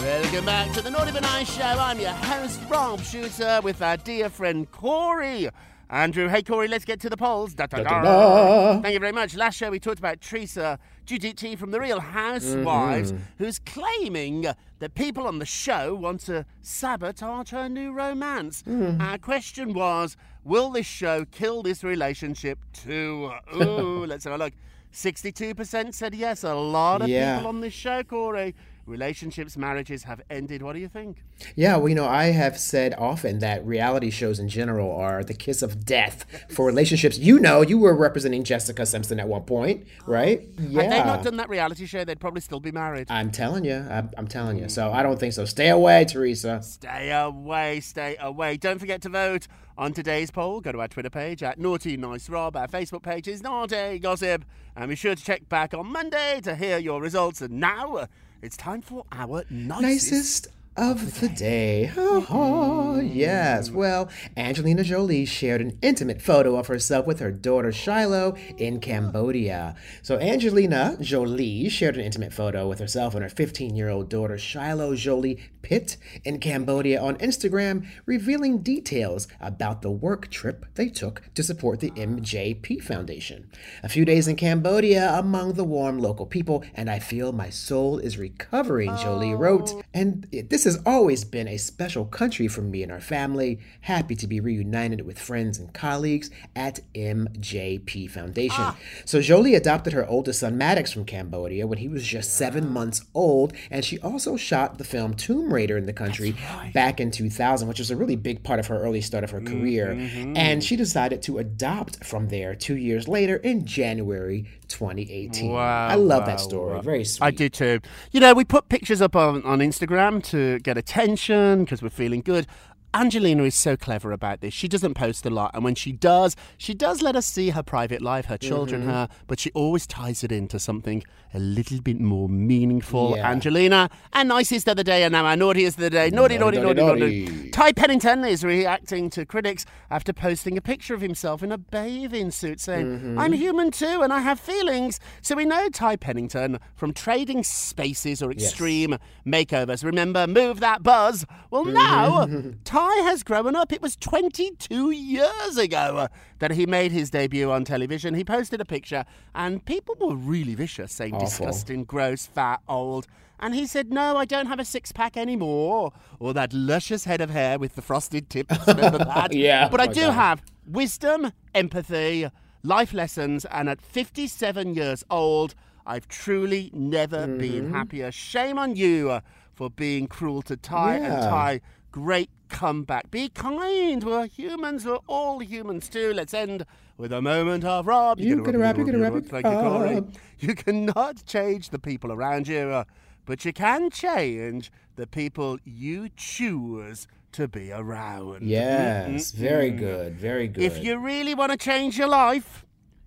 Welcome 0.00 0.46
back 0.46 0.72
to 0.72 0.80
the 0.80 0.90
Naughty 0.90 1.12
But 1.12 1.20
Nice 1.22 1.54
Show. 1.54 1.62
I'm 1.62 2.00
your 2.00 2.10
host, 2.12 2.58
Rob 2.70 3.00
Shuter, 3.02 3.60
with 3.62 3.82
our 3.82 3.98
dear 3.98 4.30
friend 4.30 4.70
Corey. 4.70 5.50
Andrew, 5.90 6.26
hey 6.28 6.42
Corey, 6.42 6.68
let's 6.68 6.86
get 6.86 7.00
to 7.00 7.10
the 7.10 7.18
polls. 7.18 7.52
Da, 7.52 7.66
da, 7.66 7.82
da. 7.82 8.80
Thank 8.80 8.94
you 8.94 8.98
very 9.00 9.12
much. 9.12 9.36
Last 9.36 9.56
show 9.56 9.70
we 9.70 9.78
talked 9.78 9.98
about 9.98 10.22
Teresa 10.22 10.78
Giudice 11.06 11.58
from 11.58 11.70
The 11.70 11.80
Real 11.80 12.00
Housewives, 12.00 13.12
mm-hmm. 13.12 13.22
who's 13.36 13.58
claiming 13.58 14.46
that 14.78 14.94
people 14.94 15.26
on 15.26 15.38
the 15.38 15.44
show 15.44 15.94
want 15.94 16.20
to 16.20 16.46
sabotage 16.62 17.50
her 17.50 17.68
new 17.68 17.92
romance. 17.92 18.62
Mm. 18.62 19.00
Our 19.02 19.18
question 19.18 19.74
was, 19.74 20.16
will 20.44 20.70
this 20.70 20.86
show 20.86 21.26
kill 21.26 21.62
this 21.62 21.84
relationship 21.84 22.58
too? 22.72 23.30
Ooh, 23.54 24.06
let's 24.06 24.24
have 24.24 24.32
a 24.32 24.38
look. 24.38 24.54
62% 24.94 25.94
said 25.94 26.14
yes. 26.14 26.42
A 26.42 26.54
lot 26.54 27.02
of 27.02 27.08
Yeah. 27.08 27.36
people 27.36 27.48
on 27.48 27.60
this 27.60 27.74
show, 27.74 28.02
Corey. 28.02 28.54
Relationships, 28.90 29.56
marriages 29.56 30.02
have 30.02 30.20
ended. 30.28 30.62
What 30.62 30.72
do 30.72 30.80
you 30.80 30.88
think? 30.88 31.22
Yeah, 31.54 31.76
well, 31.76 31.88
you 31.88 31.94
know, 31.94 32.08
I 32.08 32.26
have 32.26 32.58
said 32.58 32.94
often 32.98 33.38
that 33.38 33.64
reality 33.64 34.10
shows 34.10 34.38
in 34.38 34.48
general 34.48 34.94
are 34.94 35.22
the 35.22 35.32
kiss 35.32 35.62
of 35.62 35.84
death 35.84 36.26
for 36.50 36.66
relationships. 36.66 37.16
You 37.16 37.38
know, 37.38 37.62
you 37.62 37.78
were 37.78 37.94
representing 37.94 38.44
Jessica 38.44 38.84
Simpson 38.84 39.20
at 39.20 39.28
one 39.28 39.42
point, 39.42 39.86
right? 40.06 40.42
Yeah. 40.58 40.82
Had 40.82 40.92
they 40.92 40.98
not 40.98 41.22
done 41.22 41.36
that 41.36 41.48
reality 41.48 41.86
show, 41.86 42.04
they'd 42.04 42.20
probably 42.20 42.40
still 42.40 42.60
be 42.60 42.72
married. 42.72 43.06
I'm 43.10 43.30
telling 43.30 43.64
you, 43.64 43.86
I'm, 43.88 44.10
I'm 44.18 44.26
telling 44.26 44.58
you. 44.58 44.68
So 44.68 44.90
I 44.90 45.02
don't 45.02 45.18
think 45.18 45.32
so. 45.32 45.44
Stay 45.44 45.68
away, 45.68 46.04
Teresa. 46.04 46.60
Stay 46.62 47.12
away, 47.12 47.80
stay 47.80 48.16
away. 48.18 48.56
Don't 48.56 48.78
forget 48.78 49.00
to 49.02 49.08
vote 49.08 49.46
on 49.78 49.92
today's 49.92 50.30
poll. 50.30 50.60
Go 50.60 50.72
to 50.72 50.80
our 50.80 50.88
Twitter 50.88 51.10
page 51.10 51.42
at 51.42 51.58
Naughty 51.58 51.96
Nice 51.96 52.28
Rob. 52.28 52.56
Our 52.56 52.68
Facebook 52.68 53.02
page 53.02 53.28
is 53.28 53.42
Naughty 53.42 53.98
Gossip. 53.98 54.44
And 54.76 54.88
be 54.88 54.96
sure 54.96 55.14
to 55.14 55.22
check 55.22 55.48
back 55.48 55.74
on 55.74 55.90
Monday 55.90 56.40
to 56.42 56.54
hear 56.54 56.78
your 56.78 57.00
results. 57.00 57.40
And 57.40 57.60
now 57.60 58.06
it's 58.42 58.56
time 58.56 58.82
for 58.82 59.04
our 59.12 59.44
nicest, 59.50 59.82
Nicest 59.82 60.48
of 60.76 61.20
the 61.20 61.28
day. 61.28 61.92
Oh, 61.96 63.00
yes. 63.00 63.70
Well, 63.70 64.08
Angelina 64.36 64.82
Jolie 64.84 65.24
shared 65.26 65.60
an 65.60 65.78
intimate 65.82 66.22
photo 66.22 66.56
of 66.56 66.68
herself 66.68 67.06
with 67.06 67.20
her 67.20 67.30
daughter 67.30 67.72
Shiloh 67.72 68.36
in 68.56 68.80
Cambodia. 68.80 69.74
So, 70.02 70.18
Angelina 70.18 70.96
Jolie 71.00 71.68
shared 71.68 71.96
an 71.96 72.02
intimate 72.02 72.32
photo 72.32 72.68
with 72.68 72.78
herself 72.78 73.14
and 73.14 73.22
her 73.22 73.28
15 73.28 73.76
year 73.76 73.88
old 73.88 74.08
daughter 74.08 74.38
Shiloh 74.38 74.94
Jolie 74.94 75.38
Pitt 75.62 75.96
in 76.24 76.38
Cambodia 76.38 77.00
on 77.00 77.16
Instagram, 77.16 77.86
revealing 78.06 78.58
details 78.58 79.28
about 79.40 79.82
the 79.82 79.90
work 79.90 80.30
trip 80.30 80.66
they 80.74 80.88
took 80.88 81.22
to 81.34 81.42
support 81.42 81.80
the 81.80 81.90
MJP 81.92 82.82
Foundation. 82.82 83.50
A 83.82 83.88
few 83.88 84.04
days 84.04 84.28
in 84.28 84.36
Cambodia 84.36 85.12
among 85.18 85.54
the 85.54 85.64
warm 85.64 85.98
local 85.98 86.26
people, 86.26 86.64
and 86.74 86.90
I 86.90 86.98
feel 86.98 87.32
my 87.32 87.50
soul 87.50 87.98
is 87.98 88.18
recovering, 88.18 88.96
Jolie 88.96 89.32
oh. 89.32 89.36
wrote. 89.36 89.70
And 89.92 90.26
this 90.30 90.64
has 90.64 90.80
always 90.86 91.24
been 91.24 91.48
a 91.48 91.56
special 91.56 92.04
country 92.04 92.48
for 92.48 92.62
me 92.62 92.82
and 92.82 92.92
our 92.92 93.00
family. 93.00 93.60
Happy 93.82 94.14
to 94.16 94.26
be 94.26 94.40
reunited 94.40 95.02
with 95.02 95.18
friends 95.18 95.58
and 95.58 95.72
colleagues 95.72 96.30
at 96.56 96.80
MJP 96.94 98.10
Foundation. 98.10 98.56
Ah. 98.58 98.78
So 99.04 99.20
Jolie 99.20 99.54
adopted 99.54 99.92
her 99.92 100.08
oldest 100.08 100.40
son 100.40 100.56
Maddox 100.56 100.92
from 100.92 101.04
Cambodia 101.04 101.66
when 101.66 101.78
he 101.78 101.88
was 101.88 102.06
just 102.06 102.34
seven 102.34 102.72
months 102.72 103.04
old, 103.14 103.52
and 103.70 103.84
she 103.84 103.98
also 104.00 104.36
shot 104.36 104.78
the 104.78 104.84
film 104.84 105.14
Tomb 105.14 105.49
Raider 105.52 105.76
in 105.76 105.86
the 105.86 105.92
country 105.92 106.34
back 106.72 107.00
in 107.00 107.10
2000, 107.10 107.68
which 107.68 107.78
was 107.78 107.90
a 107.90 107.96
really 107.96 108.16
big 108.16 108.42
part 108.42 108.60
of 108.60 108.66
her 108.68 108.78
early 108.80 109.00
start 109.00 109.24
of 109.24 109.30
her 109.30 109.40
mm-hmm. 109.40 109.60
career. 109.60 109.90
And 110.36 110.62
she 110.62 110.76
decided 110.76 111.22
to 111.22 111.38
adopt 111.38 112.04
from 112.04 112.28
there 112.28 112.54
two 112.54 112.76
years 112.76 113.08
later 113.08 113.36
in 113.36 113.64
January 113.66 114.46
2018. 114.68 115.50
Wow, 115.50 115.88
I 115.88 115.94
love 115.96 116.22
wow, 116.22 116.26
that 116.26 116.40
story. 116.40 116.74
wow. 116.74 116.80
Very 116.80 117.04
sweet. 117.04 117.26
I 117.26 117.30
do 117.30 117.48
too. 117.48 117.80
You 118.12 118.20
know, 118.20 118.32
we 118.34 118.44
put 118.44 118.68
pictures 118.68 119.02
up 119.02 119.16
on, 119.16 119.42
on 119.44 119.58
Instagram 119.58 120.22
to 120.24 120.58
get 120.60 120.78
attention 120.78 121.64
because 121.64 121.82
we're 121.82 121.90
feeling 121.90 122.22
good. 122.22 122.46
Angelina 122.92 123.44
is 123.44 123.54
so 123.54 123.76
clever 123.76 124.10
about 124.12 124.40
this. 124.40 124.52
She 124.52 124.66
doesn't 124.66 124.94
post 124.94 125.24
a 125.24 125.30
lot, 125.30 125.52
and 125.54 125.62
when 125.62 125.74
she 125.76 125.92
does, 125.92 126.34
she 126.58 126.74
does 126.74 127.02
let 127.02 127.14
us 127.14 127.26
see 127.26 127.50
her 127.50 127.62
private 127.62 128.02
life, 128.02 128.26
her 128.26 128.36
children, 128.38 128.80
Mm-hmm. 128.82 128.90
her, 128.90 129.08
but 129.26 129.38
she 129.38 129.50
always 129.52 129.86
ties 129.86 130.24
it 130.24 130.32
into 130.32 130.58
something 130.58 131.02
a 131.32 131.38
little 131.38 131.80
bit 131.80 132.00
more 132.00 132.28
meaningful. 132.28 133.14
Yeah. 133.16 133.30
Angelina, 133.30 133.88
our 134.12 134.24
nicest 134.24 134.66
of 134.68 134.76
the 134.76 134.82
day, 134.84 135.04
and 135.04 135.12
now 135.12 135.24
our 135.24 135.36
naughtiest 135.36 135.76
of 135.78 135.82
the 135.82 135.90
day. 135.90 136.10
Naughty, 136.10 136.36
naughty, 136.38 136.58
naughty, 136.58 136.80
Naughty, 136.82 137.00
naughty. 137.00 137.24
naughty. 137.26 137.50
Ty 137.50 137.72
Pennington 137.72 138.24
is 138.24 138.42
reacting 138.42 139.08
to 139.10 139.24
critics 139.24 139.64
after 139.90 140.12
posting 140.12 140.58
a 140.58 140.60
picture 140.60 140.94
of 140.94 141.00
himself 141.00 141.42
in 141.44 141.52
a 141.52 141.58
bathing 141.58 142.30
suit 142.32 142.58
saying, 142.60 142.86
Mm-hmm. 142.86 143.18
I'm 143.18 143.32
human 143.32 143.70
too 143.70 144.02
and 144.02 144.12
I 144.12 144.20
have 144.20 144.40
feelings. 144.40 144.98
So 145.22 145.36
we 145.36 145.44
know 145.44 145.68
Ty 145.68 145.96
Pennington 145.96 146.58
from 146.74 146.92
Trading 146.92 147.44
Spaces 147.44 148.20
or 148.22 148.32
Extreme 148.32 148.96
Makeovers. 149.26 149.84
Remember, 149.84 150.26
Move 150.26 150.58
That 150.60 150.82
Bus? 150.82 151.24
Well, 151.50 151.64
now 151.64 152.26
Ty 152.64 152.79
has 152.88 153.22
grown 153.22 153.54
up. 153.56 153.72
It 153.72 153.82
was 153.82 153.96
22 153.96 154.90
years 154.90 155.56
ago 155.58 156.08
that 156.38 156.52
he 156.52 156.66
made 156.66 156.92
his 156.92 157.10
debut 157.10 157.50
on 157.50 157.64
television. 157.64 158.14
He 158.14 158.24
posted 158.24 158.60
a 158.60 158.64
picture 158.64 159.04
and 159.34 159.64
people 159.64 159.94
were 160.00 160.14
really 160.16 160.54
vicious, 160.54 160.92
saying 160.92 161.14
Awful. 161.14 161.26
disgusting, 161.26 161.84
gross, 161.84 162.26
fat, 162.26 162.60
old. 162.68 163.06
And 163.38 163.54
he 163.54 163.66
said, 163.66 163.90
No, 163.92 164.16
I 164.16 164.24
don't 164.24 164.46
have 164.46 164.58
a 164.60 164.64
six 164.64 164.92
pack 164.92 165.16
anymore. 165.16 165.92
Or 166.18 166.32
that 166.34 166.52
luscious 166.52 167.04
head 167.04 167.20
of 167.20 167.30
hair 167.30 167.58
with 167.58 167.74
the 167.74 167.82
frosted 167.82 168.28
tips. 168.30 168.56
Remember 168.66 168.98
that? 168.98 169.32
Yeah. 169.34 169.68
But 169.68 169.80
I 169.80 169.86
Oh 169.86 169.92
do 169.92 170.00
God. 170.02 170.12
have 170.12 170.42
wisdom, 170.66 171.32
empathy, 171.54 172.28
life 172.62 172.92
lessons, 172.92 173.44
and 173.46 173.68
at 173.68 173.80
57 173.80 174.74
years 174.74 175.04
old, 175.10 175.54
I've 175.86 176.06
truly 176.08 176.70
never 176.74 177.26
Mm-hmm. 177.26 177.38
been 177.38 177.72
happier. 177.72 178.12
Shame 178.12 178.58
on 178.58 178.76
you 178.76 179.20
for 179.54 179.70
being 179.70 180.06
cruel 180.06 180.42
to 180.42 180.56
Ty 180.56 180.96
and 180.96 181.22
Ty. 181.22 181.60
Great 181.92 182.30
comeback. 182.48 183.10
Be 183.10 183.28
kind. 183.28 184.04
We're 184.04 184.26
humans. 184.26 184.84
We're 184.84 184.98
all 185.08 185.40
humans 185.40 185.88
too. 185.88 186.12
Let's 186.12 186.32
end 186.32 186.64
with 186.96 187.12
a 187.12 187.20
moment 187.20 187.64
of 187.64 187.86
Rob. 187.86 188.20
You 188.20 188.44
get 188.44 188.54
a 188.54 188.58
rap, 188.58 188.76
you 188.76 188.84
get 188.84 188.94
a 188.94 188.98
rap, 188.98 189.14
you 189.14 189.20
Thank 189.22 189.46
you, 189.46 189.50
Corey. 189.52 190.02
You 190.38 190.54
cannot 190.54 191.24
change 191.26 191.70
the 191.70 191.78
people 191.78 192.12
around 192.12 192.46
you, 192.46 192.58
uh, 192.58 192.84
but 193.24 193.44
you 193.44 193.52
can 193.52 193.90
change 193.90 194.70
the 194.96 195.06
people 195.06 195.58
you 195.64 196.10
choose 196.16 197.08
to 197.32 197.48
be 197.48 197.72
around. 197.72 198.42
Yes, 198.42 199.30
very 199.32 199.70
good, 199.70 200.16
very 200.16 200.48
good. 200.48 200.62
If 200.62 200.82
you 200.82 200.98
really 200.98 201.34
want 201.34 201.52
to 201.52 201.58
change 201.58 201.98
your 201.98 202.08
life, 202.08 202.64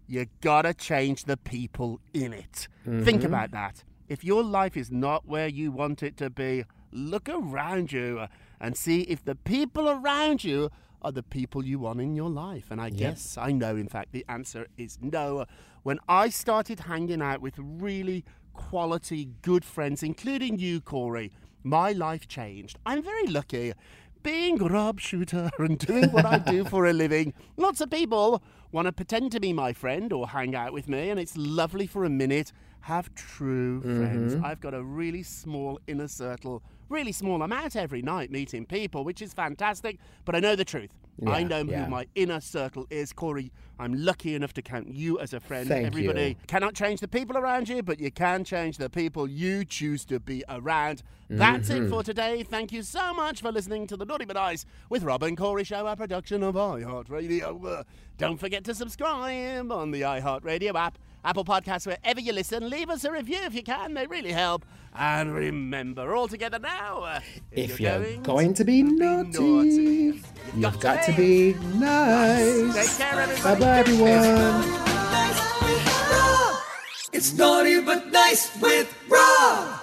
you 0.07 0.25
gotta 0.41 0.73
change 0.73 1.23
the 1.25 1.37
people 1.37 1.99
in 2.13 2.33
it. 2.33 2.67
Mm-hmm. 2.87 3.03
Think 3.03 3.23
about 3.23 3.51
that. 3.51 3.83
If 4.09 4.23
your 4.23 4.43
life 4.43 4.75
is 4.75 4.91
not 4.91 5.27
where 5.27 5.47
you 5.47 5.71
want 5.71 6.03
it 6.03 6.17
to 6.17 6.29
be, 6.29 6.65
look 6.91 7.29
around 7.29 7.91
you 7.91 8.27
and 8.63 8.77
see 8.77 9.01
if 9.01 9.23
the 9.23 9.35
people 9.35 9.89
around 9.89 10.43
you 10.43 10.71
are 11.01 11.11
the 11.11 11.21
people 11.21 11.65
you 11.65 11.79
want 11.79 11.99
in 11.99 12.15
your 12.15 12.29
life. 12.29 12.71
And 12.71 12.79
I 12.79 12.89
guess 12.89 13.37
I 13.37 13.51
know, 13.51 13.75
in 13.75 13.89
fact, 13.89 14.13
the 14.13 14.25
answer 14.29 14.67
is 14.77 14.97
no. 15.01 15.45
When 15.83 15.99
I 16.07 16.29
started 16.29 16.79
hanging 16.79 17.21
out 17.21 17.41
with 17.41 17.55
really 17.57 18.23
quality, 18.53 19.29
good 19.41 19.65
friends, 19.65 20.01
including 20.01 20.59
you, 20.59 20.79
Corey, 20.79 21.29
my 21.61 21.91
life 21.91 22.27
changed. 22.27 22.79
I'm 22.85 23.03
very 23.03 23.27
lucky 23.27 23.73
being 24.23 24.61
a 24.61 24.65
Rob 24.69 25.01
Shuter 25.01 25.51
and 25.59 25.77
doing 25.77 26.09
what 26.11 26.25
I 26.25 26.39
do 26.39 26.63
for 26.63 26.85
a 26.85 26.93
living. 26.93 27.33
Lots 27.57 27.81
of 27.81 27.91
people 27.91 28.41
want 28.71 28.85
to 28.85 28.93
pretend 28.93 29.33
to 29.33 29.41
be 29.41 29.51
my 29.51 29.73
friend 29.73 30.13
or 30.13 30.29
hang 30.29 30.55
out 30.55 30.71
with 30.71 30.87
me, 30.87 31.09
and 31.09 31.19
it's 31.19 31.35
lovely 31.35 31.85
for 31.85 32.05
a 32.05 32.09
minute. 32.09 32.53
Have 32.81 33.13
true 33.15 33.81
friends. 33.81 34.35
Mm-hmm. 34.35 34.45
I've 34.45 34.59
got 34.59 34.73
a 34.73 34.83
really 34.83 35.23
small 35.23 35.79
inner 35.87 36.07
circle, 36.07 36.63
really 36.93 37.11
small. 37.11 37.41
I'm 37.41 37.51
out 37.51 37.75
every 37.75 38.01
night 38.01 38.31
meeting 38.31 38.65
people, 38.65 39.03
which 39.03 39.21
is 39.21 39.33
fantastic, 39.33 39.97
but 40.23 40.35
I 40.35 40.39
know 40.39 40.55
the 40.55 40.63
truth. 40.65 40.91
I 41.27 41.43
know 41.43 41.61
yeah. 41.63 41.83
who 41.85 41.91
my 41.91 42.07
inner 42.15 42.41
circle 42.41 42.87
is. 42.89 43.13
Corey, 43.13 43.51
I'm 43.77 43.93
lucky 43.93 44.33
enough 44.33 44.53
to 44.53 44.61
count 44.63 44.87
you 44.95 45.19
as 45.19 45.31
a 45.33 45.39
friend. 45.39 45.67
Thank 45.67 45.85
Everybody 45.87 46.29
you. 46.29 46.35
cannot 46.47 46.73
change 46.73 47.01
the 47.01 47.07
people 47.07 47.37
around 47.37 47.69
you, 47.69 47.83
but 47.83 47.99
you 47.99 48.09
can 48.09 48.43
change 48.43 48.77
the 48.77 48.89
people 48.89 49.27
you 49.29 49.63
choose 49.63 50.05
to 50.05 50.19
be 50.19 50.43
around. 50.49 51.03
That's 51.29 51.69
Mm-hmm. 51.69 51.85
it 51.85 51.89
for 51.89 52.03
today. 52.03 52.43
Thank 52.43 52.71
you 52.71 52.81
so 52.83 53.13
much 53.13 53.41
for 53.41 53.51
listening 53.51 53.85
to 53.87 53.97
the 53.97 54.05
Naughty 54.05 54.25
But 54.25 54.35
Nice 54.35 54.65
with 54.89 55.03
Rob 55.03 55.21
and 55.23 55.37
Corey 55.37 55.63
Show, 55.63 55.85
a 55.87 55.95
production 55.95 56.41
of 56.43 56.55
iHeartRadio. 56.55 57.85
Don't 58.17 58.37
forget 58.39 58.63
to 58.65 58.75
subscribe 58.75 59.71
on 59.71 59.91
the 59.91 60.01
iHeartRadio 60.01 60.75
app, 60.75 60.97
Apple 61.23 61.45
Podcasts, 61.45 61.85
wherever 61.87 62.19
you 62.19 62.33
listen. 62.33 62.69
Leave 62.69 62.89
us 62.89 63.03
a 63.05 63.11
review 63.11 63.39
if 63.43 63.53
you 63.53 63.63
can; 63.63 63.93
they 63.93 64.07
really 64.07 64.31
help. 64.31 64.65
And 64.95 65.33
remember, 65.33 66.15
all 66.15 66.27
together 66.27 66.59
now. 66.59 66.99
uh, 67.03 67.19
if 67.51 67.79
you're 67.79 68.05
you're 68.05 68.21
going 68.21 68.53
to 68.55 68.63
be 68.63 68.83
naughty, 68.83 69.39
naughty, 69.39 70.21
you've 70.55 70.79
got 70.79 71.03
to 71.03 71.13
be 71.13 71.53
nice. 71.75 72.75
Take 72.75 72.97
care, 72.97 73.19
everybody. 73.19 73.41
Bye 73.41 73.59
bye, 73.59 73.79
everyone. 73.79 74.63
It's 77.11 77.33
naughty 77.33 77.81
but 77.81 78.11
nice 78.11 78.49
with 78.59 78.91
Rob. 79.09 79.79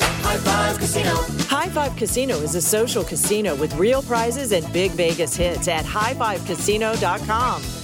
High 0.00 0.36
Five 0.38 0.78
Casino. 0.78 1.14
High 1.48 1.68
Five 1.68 1.96
Casino 1.96 2.36
is 2.36 2.54
a 2.54 2.62
social 2.62 3.04
casino 3.04 3.54
with 3.56 3.74
real 3.76 4.02
prizes 4.02 4.52
and 4.52 4.70
big 4.72 4.92
Vegas 4.92 5.36
hits 5.36 5.68
at 5.68 5.84
highfivecasino.com. 5.84 7.83